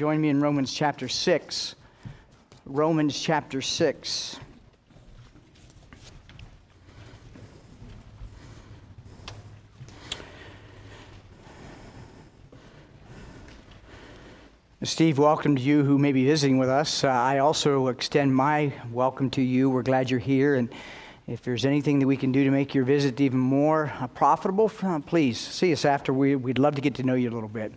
[0.00, 1.74] Join me in Romans chapter 6.
[2.64, 4.40] Romans chapter 6.
[14.84, 17.04] Steve, welcome to you who may be visiting with us.
[17.04, 19.68] Uh, I also extend my welcome to you.
[19.68, 20.54] We're glad you're here.
[20.54, 20.72] And
[21.26, 24.72] if there's anything that we can do to make your visit even more uh, profitable,
[24.82, 26.14] uh, please see us after.
[26.14, 27.74] We, would love to get to know you a little bit.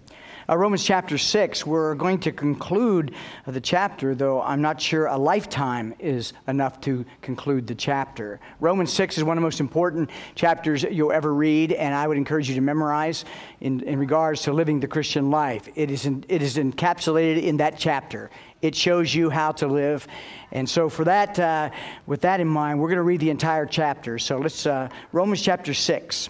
[0.49, 3.15] Uh, Romans chapter 6, we're going to conclude
[3.47, 8.41] the chapter, though I'm not sure a lifetime is enough to conclude the chapter.
[8.59, 12.17] Romans 6 is one of the most important chapters you'll ever read, and I would
[12.17, 13.23] encourage you to memorize
[13.61, 15.69] in, in regards to living the Christian life.
[15.75, 18.29] It is, in, it is encapsulated in that chapter.
[18.61, 20.05] It shows you how to live.
[20.51, 21.69] And so, for that, uh,
[22.05, 24.19] with that in mind, we're going to read the entire chapter.
[24.19, 26.29] So, let's, uh, Romans chapter 6.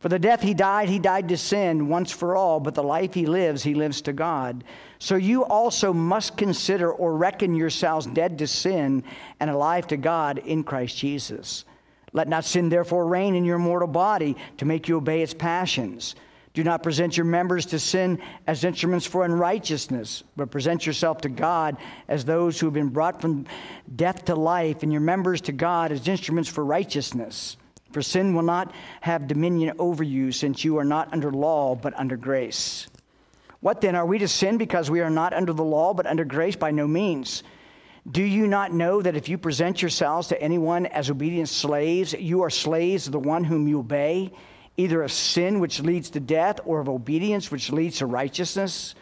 [0.00, 3.12] For the death he died, he died to sin once for all, but the life
[3.12, 4.64] he lives, he lives to God.
[4.98, 9.04] So you also must consider or reckon yourselves dead to sin
[9.40, 11.66] and alive to God in Christ Jesus.
[12.14, 16.16] Let not sin therefore reign in your mortal body to make you obey its passions.
[16.54, 21.28] Do not present your members to sin as instruments for unrighteousness, but present yourself to
[21.28, 21.76] God
[22.08, 23.46] as those who have been brought from
[23.94, 27.58] death to life, and your members to God as instruments for righteousness.
[27.92, 31.98] For sin will not have dominion over you, since you are not under law, but
[31.98, 32.86] under grace.
[33.60, 33.94] What then?
[33.94, 36.56] Are we to sin because we are not under the law, but under grace?
[36.56, 37.42] By no means.
[38.10, 42.42] Do you not know that if you present yourselves to anyone as obedient slaves, you
[42.42, 44.32] are slaves of the one whom you obey,
[44.78, 48.94] either of sin, which leads to death, or of obedience, which leads to righteousness?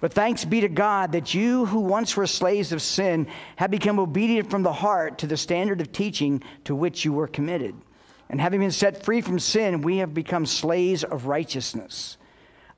[0.00, 4.00] But thanks be to God that you who once were slaves of sin have become
[4.00, 7.76] obedient from the heart to the standard of teaching to which you were committed.
[8.32, 12.16] And having been set free from sin, we have become slaves of righteousness.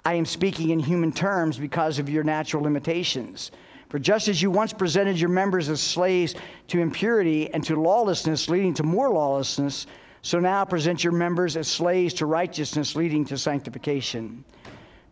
[0.04, 3.52] I am speaking in human terms because of your natural limitations.
[3.88, 6.34] For just as you once presented your members as slaves
[6.66, 9.86] to impurity and to lawlessness, leading to more lawlessness,
[10.22, 14.44] so now present your members as slaves to righteousness, leading to sanctification.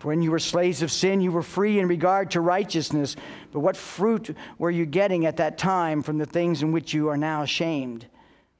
[0.00, 3.14] For when you were slaves of sin, you were free in regard to righteousness.
[3.52, 7.08] But what fruit were you getting at that time from the things in which you
[7.10, 8.08] are now ashamed?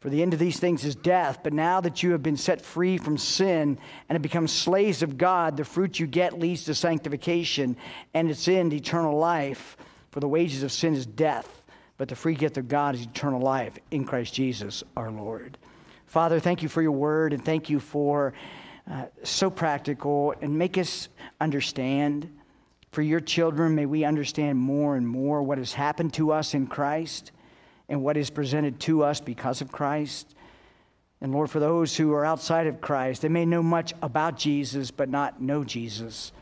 [0.03, 1.39] For the end of these things is death.
[1.45, 5.17] But now that you have been set free from sin and have become slaves of
[5.17, 7.77] God, the fruit you get leads to sanctification,
[8.13, 9.77] and its end, eternal life.
[10.11, 11.63] For the wages of sin is death,
[11.99, 15.57] but the free gift of God is eternal life in Christ Jesus our Lord.
[16.07, 18.35] Father, thank you for your word, and thank you for
[18.91, 21.11] uh, so practical, and make us
[21.41, 22.29] understand.
[22.91, 26.67] For your children, may we understand more and more what has happened to us in
[26.67, 27.31] Christ
[27.93, 30.35] and what is presented to us because of Christ.
[31.21, 34.91] And Lord, for those who are outside of Christ, they may know much about Jesus,
[34.91, 36.33] but not know Jesus.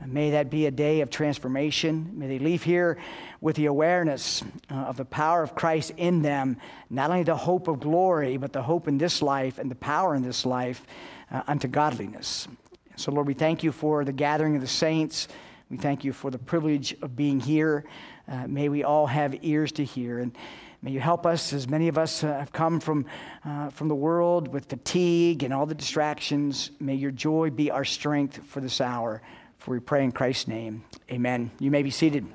[0.00, 2.12] And may that be a day of transformation.
[2.14, 2.96] May they leave here
[3.42, 6.56] with the awareness uh, of the power of Christ in them,
[6.88, 10.14] not only the hope of glory, but the hope in this life and the power
[10.14, 10.86] in this life
[11.30, 12.48] uh, unto godliness.
[12.96, 15.28] So, Lord, we thank you for the gathering of the saints.
[15.68, 17.84] We thank you for the privilege of being here.
[18.26, 20.20] Uh, may we all have ears to hear.
[20.20, 20.34] And
[20.82, 23.06] May you help us, as many of us uh, have come from,
[23.44, 26.70] uh, from the world with fatigue and all the distractions.
[26.80, 29.22] May your joy be our strength for this hour.
[29.58, 30.84] For we pray in Christ's name.
[31.10, 31.50] Amen.
[31.58, 32.26] You may be seated.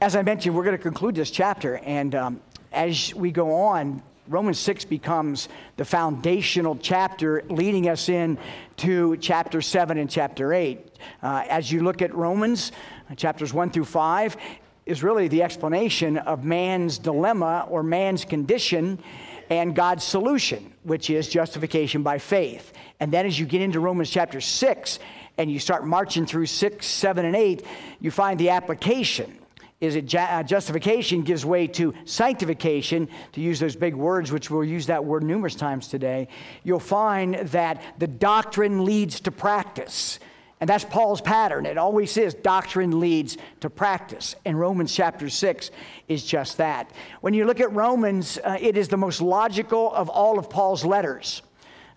[0.00, 1.78] As I mentioned, we're going to conclude this chapter.
[1.78, 2.40] And um,
[2.72, 8.36] as we go on, Romans 6 becomes the foundational chapter leading us in
[8.76, 10.86] to chapter 7 and chapter 8.
[11.22, 12.72] Uh, as you look at Romans,
[13.10, 14.36] uh, chapters 1 through 5,
[14.88, 18.98] is really the explanation of man's dilemma or man's condition
[19.50, 22.72] and God's solution, which is justification by faith.
[22.98, 24.98] And then as you get into Romans chapter 6
[25.36, 27.64] and you start marching through 6, 7, and 8,
[28.00, 29.38] you find the application.
[29.78, 34.64] is it uh, justification gives way to sanctification, to use those big words, which we'll
[34.64, 36.28] use that word numerous times today,
[36.64, 40.18] you'll find that the doctrine leads to practice.
[40.60, 41.66] And that's Paul's pattern.
[41.66, 44.34] It always is doctrine leads to practice.
[44.44, 45.70] And Romans chapter 6
[46.08, 46.90] is just that.
[47.20, 50.84] When you look at Romans, uh, it is the most logical of all of Paul's
[50.84, 51.42] letters.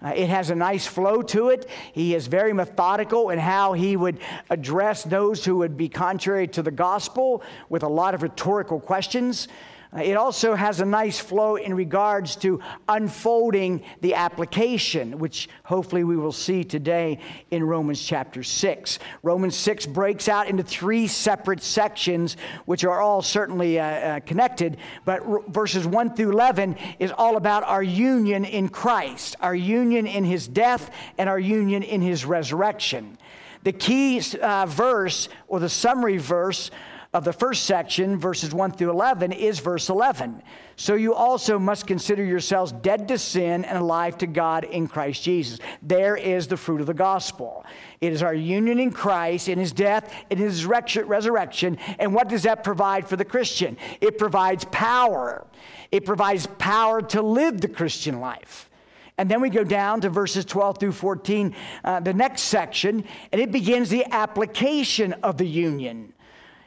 [0.04, 1.70] Uh, it has a nice flow to it.
[1.94, 4.20] He is very methodical in how he would
[4.50, 9.48] address those who would be contrary to the gospel with a lot of rhetorical questions.
[9.94, 16.04] Uh, it also has a nice flow in regards to unfolding the application, which hopefully
[16.06, 17.20] we will see today
[17.52, 19.00] in Romans chapter 6.
[19.22, 24.78] Romans 6 breaks out into three separate sections, which are all certainly uh, uh, connected,
[25.04, 30.08] but r- verses 1 through 11 is all about our union in Christ, our union
[30.08, 33.18] in his death, and our union in his resurrection.
[33.64, 36.72] The key uh, verse, or the summary verse,
[37.14, 40.42] of the first section, verses 1 through 11, is verse 11.
[40.78, 45.22] So you also must consider yourselves dead to sin and alive to God in Christ
[45.22, 45.60] Jesus.
[45.82, 47.66] There is the fruit of the gospel.
[48.00, 51.78] It is our union in Christ, in his death, in his resurrection.
[52.00, 53.76] And what does that provide for the Christian?
[54.00, 55.46] It provides power.
[55.92, 58.70] It provides power to live the Christian life.
[59.18, 61.54] And then we go down to verses 12 through 14,
[61.84, 63.04] uh, the next section,
[63.34, 66.14] and it begins the application of the union.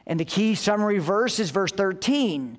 [0.07, 2.59] And the key summary verse is verse 13,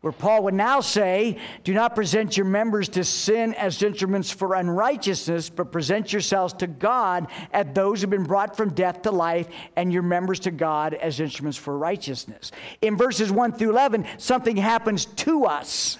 [0.00, 4.54] where Paul would now say, Do not present your members to sin as instruments for
[4.54, 9.10] unrighteousness, but present yourselves to God as those who have been brought from death to
[9.10, 12.52] life, and your members to God as instruments for righteousness.
[12.80, 15.98] In verses 1 through 11, something happens to us.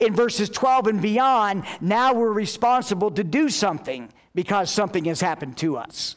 [0.00, 5.56] In verses 12 and beyond, now we're responsible to do something because something has happened
[5.58, 6.16] to us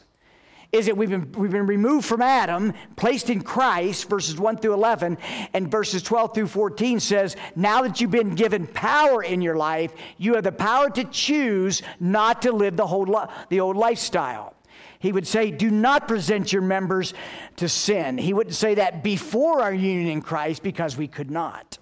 [0.70, 4.74] is that we've been, we've been removed from Adam, placed in Christ, verses 1 through
[4.74, 5.16] 11,
[5.54, 9.94] and verses 12 through 14 says, Now that you've been given power in your life,
[10.18, 14.54] you have the power to choose not to live the, whole, the old lifestyle.
[14.98, 17.14] He would say, Do not present your members
[17.56, 18.18] to sin.
[18.18, 21.78] He wouldn't say that before our union in Christ because we could not.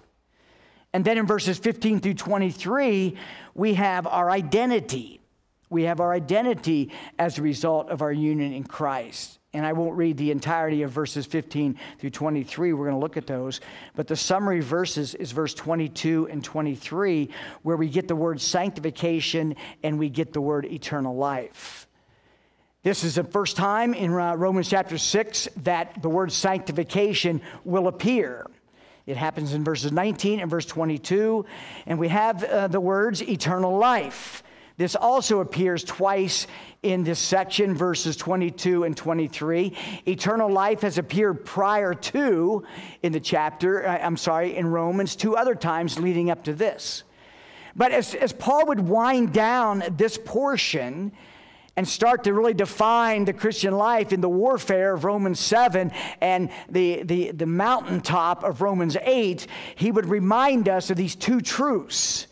[0.93, 3.17] And then in verses 15 through 23,
[3.53, 5.16] we have our identity.
[5.69, 9.39] We have our identity as a result of our union in Christ.
[9.53, 12.73] And I won't read the entirety of verses 15 through 23.
[12.73, 13.59] We're going to look at those.
[13.95, 17.29] But the summary verses is verse 22 and 23,
[17.63, 21.87] where we get the word sanctification and we get the word eternal life.
[22.83, 27.87] This is the first time in uh, Romans chapter 6 that the word sanctification will
[27.87, 28.45] appear.
[29.07, 31.45] It happens in verses 19 and verse 22.
[31.85, 34.43] And we have uh, the words eternal life.
[34.77, 36.45] This also appears twice
[36.83, 39.75] in this section, verses 22 and 23.
[40.07, 42.63] Eternal life has appeared prior to
[43.01, 47.03] in the chapter, uh, I'm sorry, in Romans, two other times leading up to this.
[47.75, 51.11] But as, as Paul would wind down this portion,
[51.75, 55.91] and start to really define the Christian life in the warfare of Romans 7
[56.21, 59.45] and the, the, the mountaintop of Romans 8,
[59.75, 62.25] he would remind us of these two truths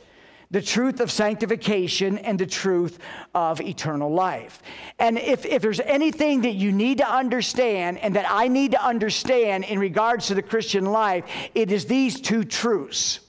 [0.51, 2.99] the truth of sanctification and the truth
[3.33, 4.61] of eternal life.
[4.99, 8.83] And if, if there's anything that you need to understand and that I need to
[8.83, 13.19] understand in regards to the Christian life, it is these two truths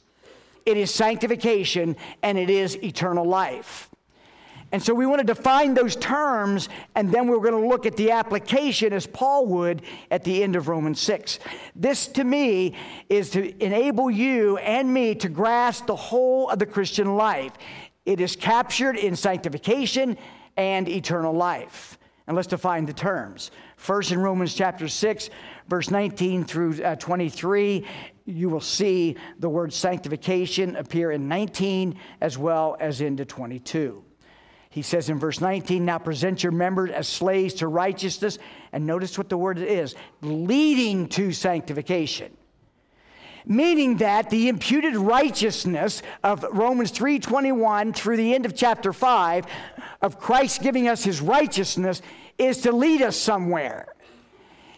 [0.66, 3.88] it is sanctification and it is eternal life.
[4.73, 7.96] And so we want to define those terms, and then we're going to look at
[7.96, 11.38] the application as Paul would at the end of Romans 6.
[11.76, 12.75] This, to me,
[13.08, 17.52] is to enable you and me to grasp the whole of the Christian life.
[18.04, 20.16] It is captured in sanctification
[20.56, 21.99] and eternal life.
[22.26, 23.52] And let's define the terms.
[23.76, 25.30] First, in Romans chapter 6,
[25.68, 27.87] verse 19 through uh, 23,
[28.25, 34.02] you will see the word sanctification appear in 19 as well as into 22.
[34.76, 38.38] He says in verse 19, Now present your members as slaves to righteousness.
[38.75, 42.37] And notice what the word is leading to sanctification.
[43.47, 49.47] Meaning that the imputed righteousness of Romans 3:21 through the end of chapter 5
[50.02, 52.02] of Christ giving us his righteousness
[52.37, 53.95] is to lead us somewhere.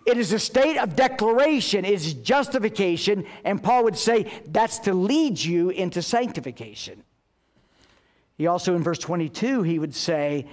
[0.06, 4.94] It is a state of declaration, it is justification, and Paul would say that's to
[4.94, 7.02] lead you into sanctification.
[8.38, 10.46] He also, in verse 22, he would say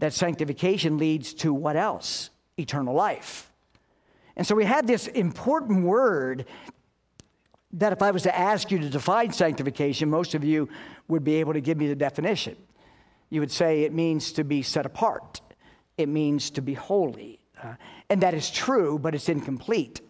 [0.00, 2.30] that sanctification leads to what else?
[2.58, 3.50] Eternal life.
[4.36, 6.46] And so we have this important word
[7.72, 10.68] that if I was to ask you to define sanctification, most of you
[11.06, 12.56] would be able to give me the definition.
[13.30, 15.40] You would say it means to be set apart,
[15.96, 17.40] it means to be holy.
[17.62, 17.74] Uh,
[18.08, 20.00] and that is true, but it's incomplete.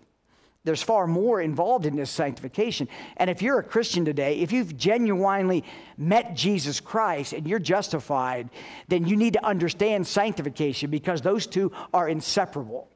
[0.68, 2.88] There's far more involved in this sanctification.
[3.16, 5.64] And if you're a Christian today, if you've genuinely
[5.96, 8.50] met Jesus Christ and you're justified,
[8.86, 12.90] then you need to understand sanctification because those two are inseparable.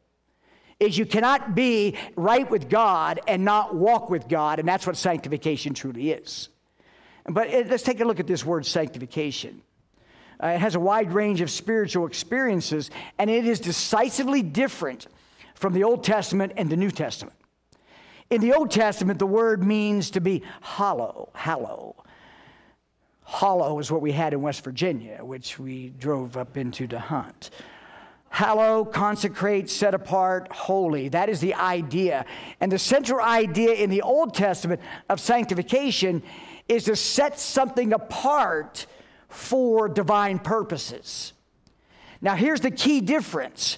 [0.79, 4.99] Is you cannot be right with God and not walk with God, and that's what
[4.99, 6.51] sanctification truly is.
[7.25, 9.63] But let's take a look at this word sanctification.
[10.43, 15.07] Uh, it has a wide range of spiritual experiences, and it is decisively different
[15.55, 17.37] from the Old Testament and the New Testament.
[18.33, 22.03] In the Old Testament, the word means to be hollow, hallow.
[23.25, 27.51] Hollow is what we had in West Virginia, which we drove up into to hunt.
[28.31, 31.11] Hallow, consecrate, set apart, holy.
[31.11, 32.25] That is the idea.
[32.59, 36.23] And the central idea in the Old Testament of sanctification
[36.71, 38.87] is to set something apart
[39.29, 41.35] for divine purposes.
[42.23, 43.77] Now, here's the key difference.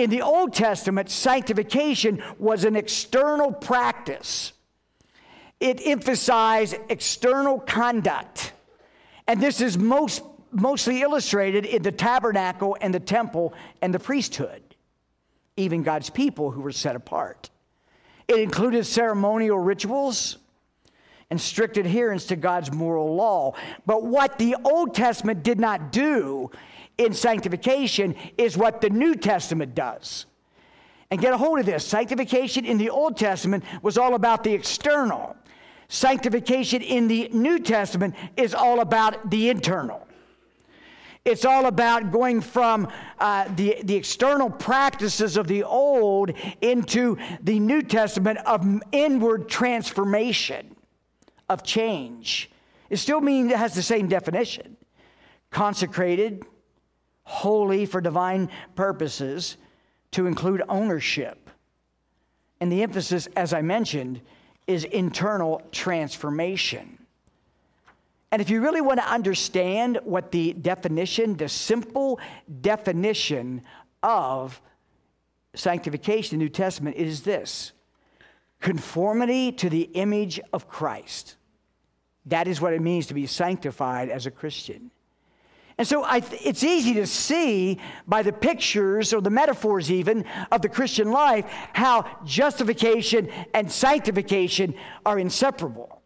[0.00, 4.54] In the Old Testament, sanctification was an external practice,
[5.60, 8.54] it emphasized external conduct.
[9.26, 13.52] And this is most, mostly illustrated in the tabernacle and the temple
[13.82, 14.62] and the priesthood,
[15.58, 17.50] even God's people who were set apart.
[18.26, 20.38] It included ceremonial rituals,
[21.28, 23.52] and strict adherence to God's moral law.
[23.86, 26.50] But what the Old Testament did not do
[27.00, 30.26] in sanctification is what the New Testament does.
[31.10, 34.52] And get a hold of this sanctification in the Old Testament was all about the
[34.52, 35.34] external,
[35.88, 40.06] sanctification in the New Testament is all about the internal.
[41.24, 42.88] It's all about going from
[43.18, 50.76] uh, the, the external practices of the old into the New Testament of inward transformation
[51.48, 52.50] of change.
[52.90, 54.76] It still means it has the same definition
[55.50, 56.44] consecrated,
[57.24, 59.56] holy for divine purposes,
[60.12, 61.50] to include ownership.
[62.60, 64.20] And the emphasis, as I mentioned,
[64.66, 66.98] is internal transformation.
[68.32, 72.20] And if you really want to understand what the definition, the simple
[72.60, 73.62] definition
[74.02, 74.60] of
[75.54, 77.72] sanctification in the New Testament is this
[78.60, 81.36] conformity to the image of Christ.
[82.26, 84.90] That is what it means to be sanctified as a Christian.
[85.80, 90.60] And so th- it's easy to see by the pictures or the metaphors, even of
[90.60, 94.74] the Christian life, how justification and sanctification
[95.06, 96.02] are inseparable.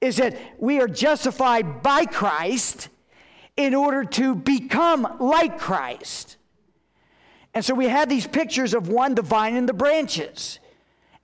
[0.00, 2.88] Is that we are justified by Christ
[3.56, 6.36] in order to become like Christ.
[7.54, 10.60] And so we have these pictures of one, the vine and the branches.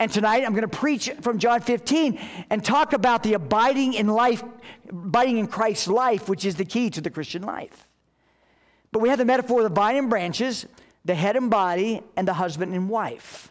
[0.04, 2.20] And tonight I'm going to preach from John 15
[2.50, 4.44] and talk about the abiding in life,
[4.90, 7.88] abiding in Christ's life, which is the key to the Christian life.
[8.92, 10.66] But we have the metaphor of the vine and branches,
[11.06, 13.50] the head and body, and the husband and wife.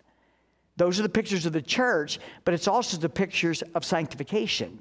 [0.77, 4.77] Those are the pictures of the church, but it's also the pictures of sanctification.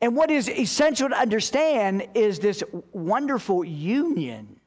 [0.00, 4.58] And what is essential to understand is this wonderful union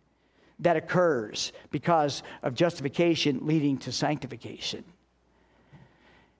[0.60, 4.86] that occurs because of justification leading to sanctification.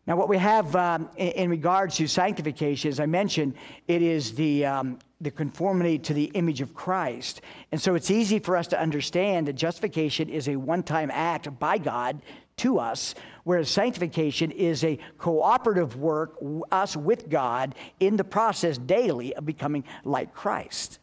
[0.10, 3.54] Now, what we have um, in, in, regards to sanctification, as I mentioned,
[3.88, 7.42] it is the, um, the conformity to the image of Christ.
[7.72, 11.60] And so it's easy for us to understand that justification is a one time act
[11.60, 12.24] by God
[12.58, 13.14] to us,
[13.44, 16.38] whereas sanctification is a cooperative work,
[16.72, 20.98] us with God, in the process daily of becoming like Christ.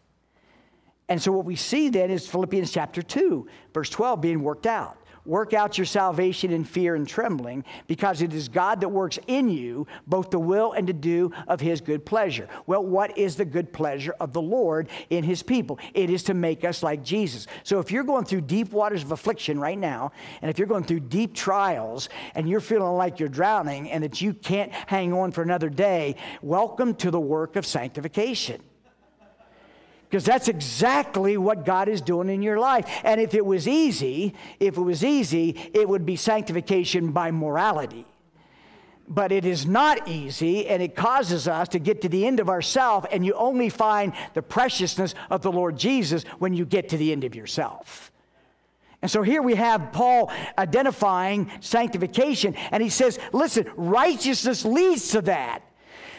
[1.09, 4.99] And so what we see then is Philippians chapter 2, verse 12 being worked out.
[5.27, 9.49] Work out your salvation in fear and trembling, because it is God that works in
[9.49, 12.49] you both the will and to do of his good pleasure.
[12.67, 15.79] Well, what is the good pleasure of the Lord in his people?
[15.95, 17.47] It is to make us like Jesus.
[17.65, 20.85] So if you're going through deep waters of affliction right now, and if you're going
[20.85, 25.33] through deep trials and you're feeling like you're drowning and that you can't hang on
[25.33, 28.63] for another day, welcome to the work of sanctification.
[30.09, 32.87] Because that's exactly what God is doing in your life.
[33.03, 38.07] And if it was easy, if it was easy, it would be sanctification by morality.
[39.09, 42.49] But it is not easy, and it causes us to get to the end of
[42.49, 46.97] ourself, and you only find the preciousness of the Lord Jesus when you get to
[46.97, 48.11] the end of yourself.
[49.03, 55.21] And so here we have Paul identifying sanctification, and he says, listen, righteousness leads to
[55.23, 55.63] that.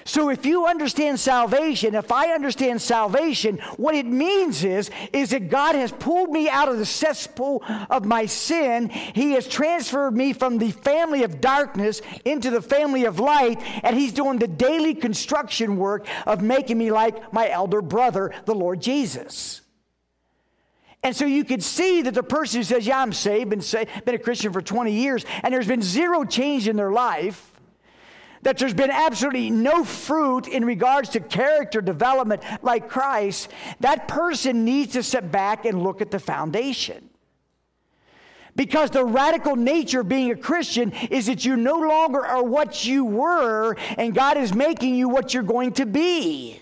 [0.08, 5.50] So if you understand salvation, if I understand salvation, what it means is, is that
[5.50, 8.88] God has pulled me out of the cesspool of my sin.
[8.88, 13.98] He has transferred me from the family of darkness into the family of light, and
[13.98, 18.82] He's doing the daily construction work of making me like my elder brother, the Lord
[18.82, 19.60] Jesus.
[21.04, 24.06] And so you could see that the person who says, Yeah, I'm saved, been, saved,
[24.06, 27.57] been a Christian for 20 years, and there's been zero change in their life,
[28.48, 33.50] that there's been absolutely no fruit in regards to character development like Christ,
[33.82, 37.10] that person needs to sit back and look at the foundation.
[38.56, 42.86] Because the radical nature of being a Christian is that you no longer are what
[42.86, 46.62] you were, and God is making you what you're going to be.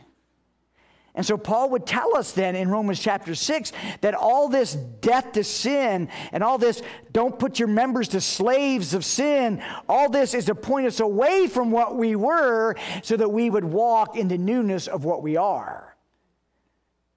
[1.15, 5.31] And so Paul would tell us then in Romans chapter 6 that all this death
[5.33, 6.81] to sin and all this
[7.13, 11.47] don't put your members to slaves of sin, all this is to point us away
[11.47, 15.37] from what we were so that we would walk in the newness of what we
[15.37, 15.95] are.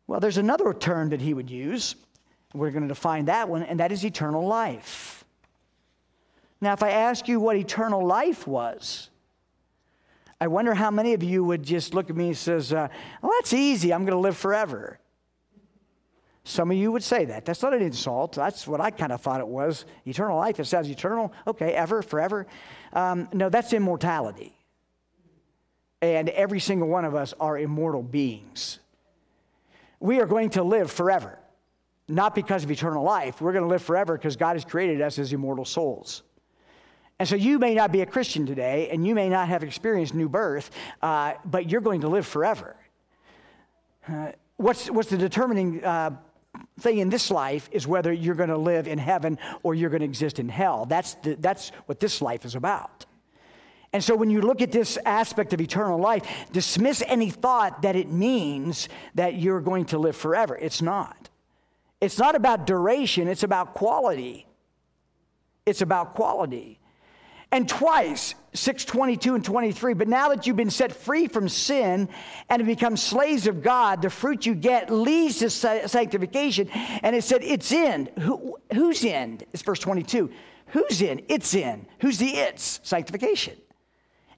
[0.07, 1.97] Well, there's another term that he would use.
[2.55, 5.25] We're going to define that one, and that is eternal life.
[6.61, 9.11] Now, if I ask you what eternal life was,
[10.41, 12.89] I wonder how many of you would just look at me and says, uh,
[13.23, 13.93] "Well, that's easy.
[13.93, 15.01] I'm going to live forever."
[16.49, 17.45] Some of you would say that.
[17.45, 18.33] That's not an insult.
[18.33, 19.85] That's what I kind of thought it was.
[20.07, 20.59] Eternal life.
[20.59, 21.31] It sounds eternal.
[21.47, 22.47] Okay, ever, forever.
[22.95, 24.57] Um, no, that's immortality.
[26.01, 28.79] And every single one of us are immortal beings.
[30.01, 31.39] We are going to live forever,
[32.09, 33.43] not because of eternal life.
[33.43, 36.23] We're going to live forever because God has created us as immortal souls.
[37.19, 40.15] And so you may not be a Christian today, and you may not have experienced
[40.15, 40.71] new birth,
[41.03, 42.77] uh, but you're going to live forever.
[44.09, 46.11] Uh, what's, what's the determining uh,
[46.81, 50.01] thing in this life is whether you're going to live in heaven or you're going
[50.01, 50.87] to exist in hell.
[50.87, 53.07] That's, the, that's what this life is about.
[53.93, 56.23] And so when you look at this aspect of eternal life,
[56.53, 60.57] dismiss any thought that it means that you're going to live forever.
[60.57, 61.31] It's not.
[62.01, 64.47] It's not about duration, it's about quality.
[65.67, 66.79] It's about quality.
[67.51, 72.09] And twice, 622 and 23, but now that you've been set free from sin
[72.51, 76.69] and have become slaves of God, the fruit you get leads to sanctification.
[77.03, 78.11] And it said, it's in.
[78.21, 79.45] Who, whose end?
[79.53, 80.31] It's verse 22.
[80.69, 81.23] Who's in?
[81.29, 81.87] It's in.
[82.01, 82.81] Who's the it's?
[82.83, 83.57] Sanctification.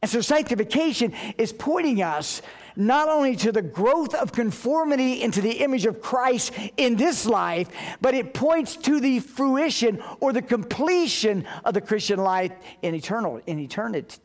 [0.02, 2.42] And so sanctification is pointing us
[2.76, 7.68] not only to the growth of conformity into the image of Christ in this life,
[8.00, 12.52] but it points to the fruition or the completion of the Christian life
[12.82, 14.16] in eternal in eternity.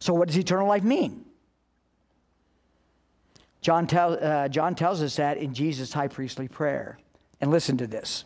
[0.00, 1.24] So what does eternal life mean?
[3.60, 6.98] John, tell, uh, John tells us that in Jesus' high priestly prayer.
[7.40, 8.24] And listen to this.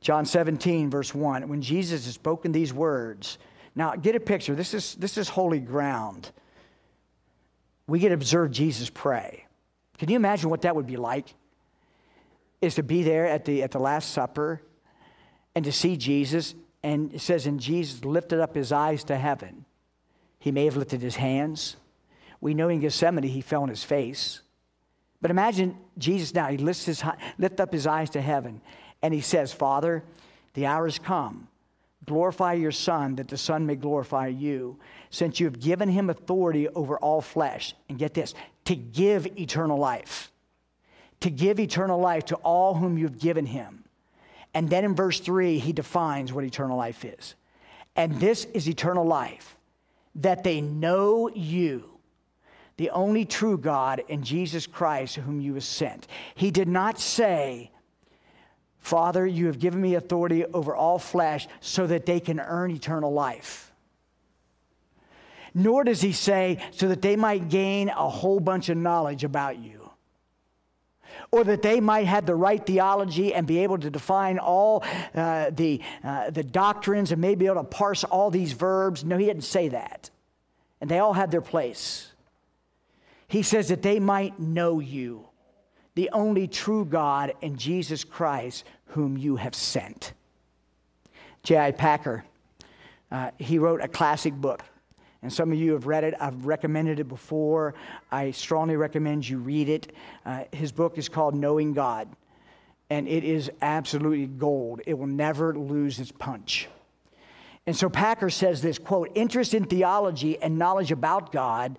[0.00, 1.48] John 17, verse 1.
[1.48, 3.38] When Jesus has spoken these words,
[3.74, 4.54] now get a picture.
[4.54, 6.30] This is, this is holy ground
[7.86, 9.46] we get to observe Jesus pray.
[9.98, 11.34] Can you imagine what that would be like?
[12.60, 14.62] Is to be there at the, at the Last Supper
[15.54, 19.64] and to see Jesus, and it says, and Jesus lifted up his eyes to heaven.
[20.38, 21.76] He may have lifted his hands.
[22.40, 24.40] We know in Gethsemane he fell on his face.
[25.20, 27.02] But imagine Jesus now, he lifts, his,
[27.38, 28.60] lift up his eyes to heaven
[29.04, 30.02] and he says, Father,
[30.54, 31.48] the hour has come.
[32.06, 34.78] Glorify your Son, that the Son may glorify you,
[35.14, 37.74] since you have given him authority over all flesh.
[37.88, 40.32] And get this to give eternal life.
[41.20, 43.84] To give eternal life to all whom you've given him.
[44.52, 47.34] And then in verse 3, he defines what eternal life is.
[47.96, 49.56] And this is eternal life,
[50.16, 51.90] that they know you,
[52.76, 56.08] the only true God, and Jesus Christ, whom you have sent.
[56.34, 57.70] He did not say,
[58.78, 63.12] Father, you have given me authority over all flesh so that they can earn eternal
[63.12, 63.72] life.
[65.54, 69.58] Nor does he say, so that they might gain a whole bunch of knowledge about
[69.58, 69.90] you.
[71.30, 75.50] Or that they might have the right theology and be able to define all uh,
[75.50, 79.04] the, uh, the doctrines and maybe be able to parse all these verbs.
[79.04, 80.10] No, he didn't say that.
[80.80, 82.12] And they all had their place.
[83.28, 85.28] He says that they might know you
[85.94, 90.12] the only true God and Jesus Christ, whom you have sent.
[91.42, 91.72] J.I.
[91.72, 92.24] Packer,
[93.10, 94.64] uh, he wrote a classic book.
[95.24, 96.12] And some of you have read it.
[96.20, 97.74] I've recommended it before.
[98.12, 99.90] I strongly recommend you read it.
[100.26, 102.08] Uh, his book is called Knowing God,
[102.90, 104.82] and it is absolutely gold.
[104.86, 106.68] It will never lose its punch.
[107.66, 111.78] And so Packer says this quote, interest in theology and knowledge about God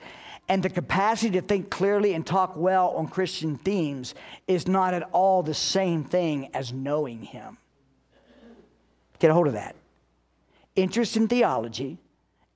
[0.49, 4.15] and the capacity to think clearly and talk well on Christian themes
[4.47, 7.59] is not at all the same thing as knowing Him.
[9.19, 9.75] Get a hold of that.
[10.75, 11.99] Interest in theology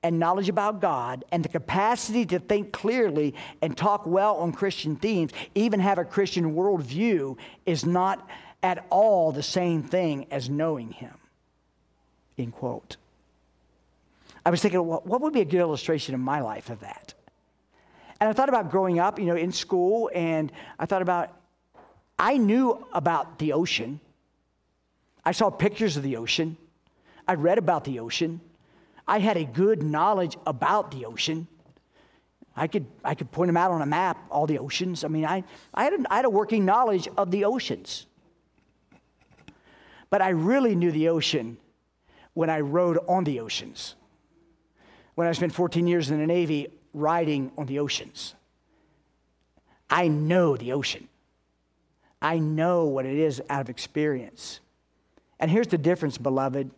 [0.02, 4.96] and knowledge about God and the capacity to think clearly and talk well on Christian
[4.96, 7.36] themes, even have a Christian worldview,
[7.66, 8.26] is not
[8.62, 11.14] at all the same thing as knowing Him.
[12.38, 12.96] End quote.
[14.44, 17.12] I was thinking, well, what would be a good illustration in my life of that?
[18.20, 21.36] And I thought about growing up, you know, in school, and I thought about
[22.18, 23.98] I knew about the ocean.
[25.24, 26.58] I saw pictures of the ocean.
[27.26, 28.42] I read about the ocean.
[29.10, 31.48] I had a good knowledge about the ocean.
[32.54, 35.02] I could, I could point them out on a map, all the oceans.
[35.02, 35.42] I mean, I,
[35.74, 38.06] I, had a, I had a working knowledge of the oceans.
[40.10, 41.56] But I really knew the ocean
[42.34, 43.96] when I rode on the oceans.
[45.16, 48.36] When I spent 14 years in the Navy riding on the oceans.
[49.90, 51.08] I know the ocean.
[52.22, 54.60] I know what it is out of experience.
[55.40, 56.70] And here's the difference, beloved,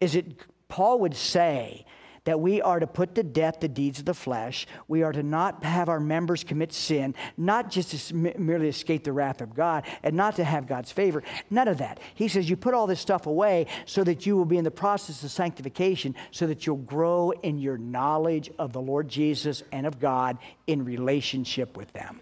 [0.00, 0.24] is it
[0.70, 1.84] Paul would say
[2.24, 4.66] that we are to put to death the deeds of the flesh.
[4.88, 9.12] We are to not have our members commit sin, not just to merely escape the
[9.12, 11.22] wrath of God and not to have God's favor.
[11.48, 11.98] None of that.
[12.14, 14.70] He says you put all this stuff away so that you will be in the
[14.70, 19.86] process of sanctification, so that you'll grow in your knowledge of the Lord Jesus and
[19.86, 22.20] of God in relationship with them.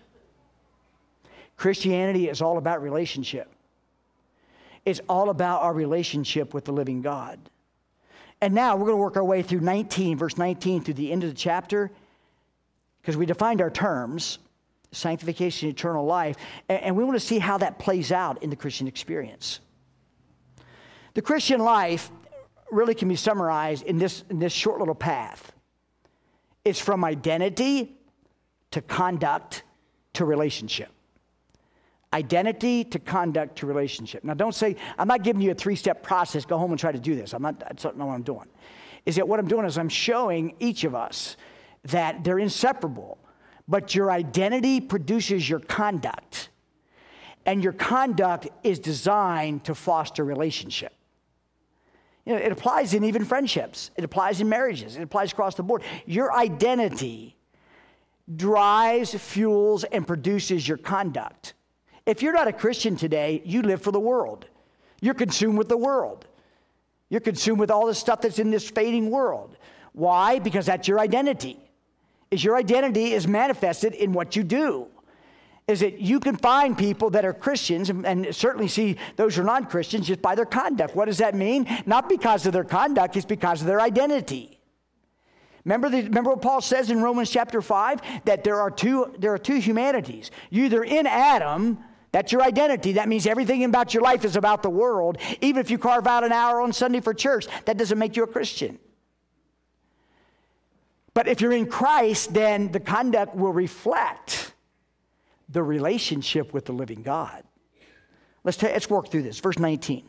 [1.57, 3.53] Christianity is all about relationship.
[4.85, 7.41] It's all about our relationship with the living God.
[8.41, 11.25] And now we're going to work our way through 19, verse 19, through the end
[11.25, 11.91] of the chapter,
[13.01, 14.39] because we defined our terms
[14.91, 16.37] sanctification, eternal life,
[16.71, 19.61] and we want to see how that plays out in the Christian experience.
[21.13, 22.11] The Christian life
[22.71, 25.53] really can be summarized in this, in this short little path
[26.69, 27.97] it's from identity
[28.73, 29.63] to conduct
[30.13, 30.91] to relationship
[32.13, 34.25] identity to conduct to relationship.
[34.25, 36.93] Now, don't say, I'm not giving you a three step process, go home and try
[36.93, 37.33] to do this.
[37.35, 38.49] I'm not, that's not what I'm doing.
[39.07, 41.37] Is that what I'm doing is I'm showing each of us
[41.85, 43.19] that they're inseparable,
[43.67, 46.49] but your identity produces your conduct,
[47.47, 50.93] and your conduct is designed to foster relationship.
[52.25, 55.63] You know, it applies in even friendships, it applies in marriages, it applies across the
[55.63, 55.83] board.
[56.05, 57.37] Your identity
[58.37, 61.55] drives, fuels, and produces your conduct.
[62.09, 64.47] If you're not a Christian today, you live for the world.
[65.03, 66.27] You're consumed with the world.
[67.11, 69.59] You're consumed with all the stuff that's in this fading world.
[69.93, 70.39] Why?
[70.39, 71.59] Because that's your identity.
[72.31, 74.87] Is your identity is manifested in what you do.
[75.67, 79.43] Is that you can find people that are Christians and, and certainly see those who
[79.43, 80.97] are non Christians just by their conduct.
[80.97, 81.67] What does that mean?
[81.85, 84.59] Not because of their conduct, it's because of their identity.
[85.67, 88.01] Remember, the, remember what Paul says in Romans chapter 5?
[88.25, 90.31] That there are two, there are two humanities.
[90.49, 92.93] You're either in Adam that's your identity.
[92.93, 95.19] That means everything about your life is about the world.
[95.41, 98.23] Even if you carve out an hour on Sunday for church, that doesn't make you
[98.23, 98.79] a Christian.
[101.13, 104.53] But if you're in Christ, then the conduct will reflect
[105.49, 107.43] the relationship with the living God.
[108.45, 109.41] Let's, ta- let's work through this.
[109.41, 110.09] Verse 19.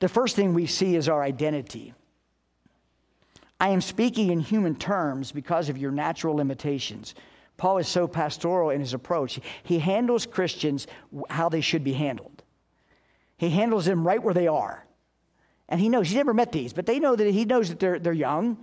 [0.00, 1.94] The first thing we see is our identity.
[3.60, 7.14] I am speaking in human terms because of your natural limitations.
[7.62, 9.38] Paul is so pastoral in his approach.
[9.62, 10.88] He handles Christians
[11.30, 12.42] how they should be handled.
[13.36, 14.84] He handles them right where they are.
[15.68, 18.00] And he knows, he's never met these, but they know that he knows that they're,
[18.00, 18.58] they're young.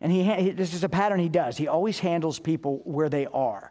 [0.00, 1.56] And he, this is a pattern he does.
[1.56, 3.70] He always handles people where they are.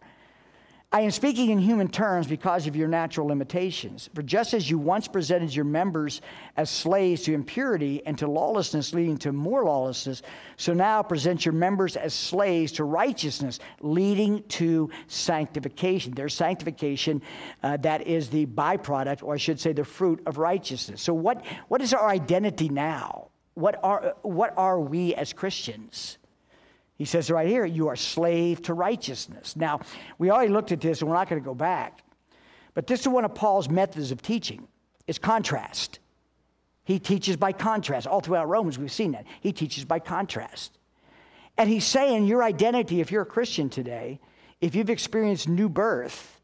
[0.94, 4.10] I am speaking in human terms because of your natural limitations.
[4.14, 6.22] For just as you once presented your members
[6.58, 10.22] as slaves to impurity and to lawlessness, leading to more lawlessness,
[10.58, 16.14] so now present your members as slaves to righteousness, leading to sanctification.
[16.14, 17.22] There's sanctification
[17.64, 21.02] uh, that is the byproduct, or I should say, the fruit of righteousness.
[21.02, 23.30] So, what, what is our identity now?
[23.54, 26.18] What are, what are we as Christians?
[27.02, 29.56] He says right here, you are slave to righteousness.
[29.56, 29.80] Now,
[30.20, 32.04] we already looked at this and we're not going to go back.
[32.76, 34.68] But this is one of Paul's methods of teaching.
[35.08, 35.98] It's contrast.
[36.84, 38.06] He teaches by contrast.
[38.06, 39.26] All throughout Romans, we've seen that.
[39.40, 40.78] He teaches by contrast.
[41.58, 44.20] And he's saying your identity, if you're a Christian today,
[44.62, 46.40] if you've experienced new birth,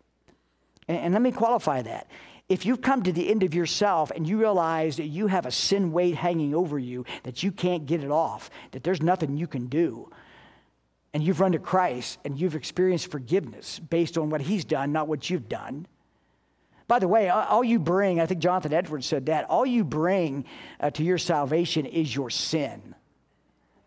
[0.88, 2.08] and, and let me qualify that.
[2.50, 5.52] If you've come to the end of yourself and you realize that you have a
[5.52, 9.46] sin weight hanging over you, that you can't get it off, that there's nothing you
[9.46, 10.10] can do,
[11.14, 15.08] and you've run to Christ and you've experienced forgiveness based on what He's done, not
[15.08, 15.88] what you've done.
[16.88, 20.46] By the way, all you bring, I think Jonathan Edwards said that, all you bring
[20.80, 22.96] uh, to your salvation is your sin.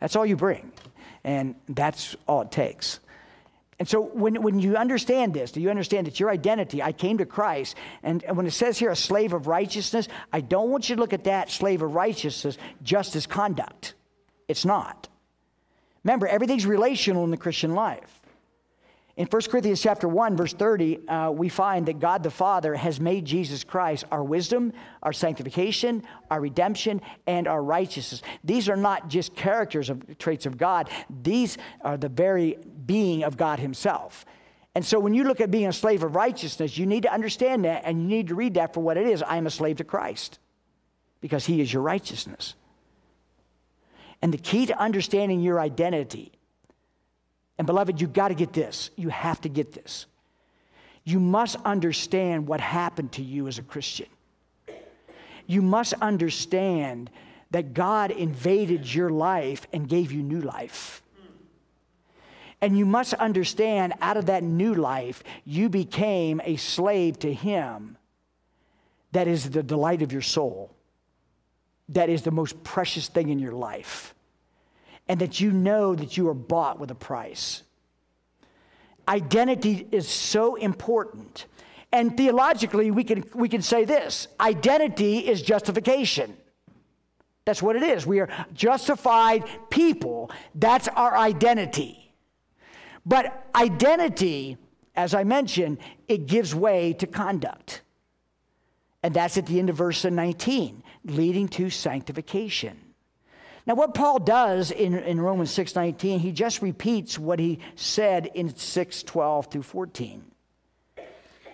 [0.01, 0.73] That's all you bring.
[1.25, 3.01] And that's all it takes.
[3.79, 7.17] And so when, when you understand this, do you understand that your identity, I came
[7.19, 10.91] to Christ, and, and when it says here a slave of righteousness, I don't want
[10.91, 13.95] you to look at that slave of righteousness just as conduct.
[14.49, 15.09] It's not.
[16.05, 18.21] Remember, everything's relational in the Christian life.
[19.17, 23.01] In 1 Corinthians chapter 1, verse 30, uh, we find that God the Father has
[23.01, 28.23] made Jesus Christ our wisdom, our sanctification, our redemption, and our righteousness.
[28.45, 30.89] These are not just characters of traits of God,
[31.23, 34.25] these are the very being of God Himself.
[34.75, 37.65] And so when you look at being a slave of righteousness, you need to understand
[37.65, 39.23] that and you need to read that for what it is.
[39.23, 40.39] I am a slave to Christ
[41.21, 42.55] because he is your righteousness.
[44.23, 46.33] And the key to understanding your identity,
[47.59, 48.91] and beloved, you've got to get this.
[48.97, 50.07] You have to get this.
[51.05, 54.07] You must understand what happened to you as a Christian.
[55.47, 57.11] You must understand
[57.51, 61.03] that God invaded your life and gave you new life.
[62.61, 67.97] And you must understand out of that new life, you became a slave to Him
[69.13, 70.71] that is the delight of your soul,
[71.91, 74.15] that is the most precious thing in your life,
[75.09, 77.63] and that you know that you are bought with a price.
[79.09, 81.47] Identity is so important.
[81.93, 86.37] And theologically, we can, we can say this identity is justification.
[87.45, 88.07] That's what it is.
[88.07, 90.31] We are justified people.
[90.55, 92.15] That's our identity.
[93.05, 94.57] But identity,
[94.95, 97.83] as I mentioned, it gives way to conduct.
[99.03, 102.79] And that's at the end of verse 19, leading to sanctification.
[103.67, 108.51] Now, what Paul does in, in Romans 6.19, he just repeats what he said in
[108.51, 110.25] 6.12 through 14.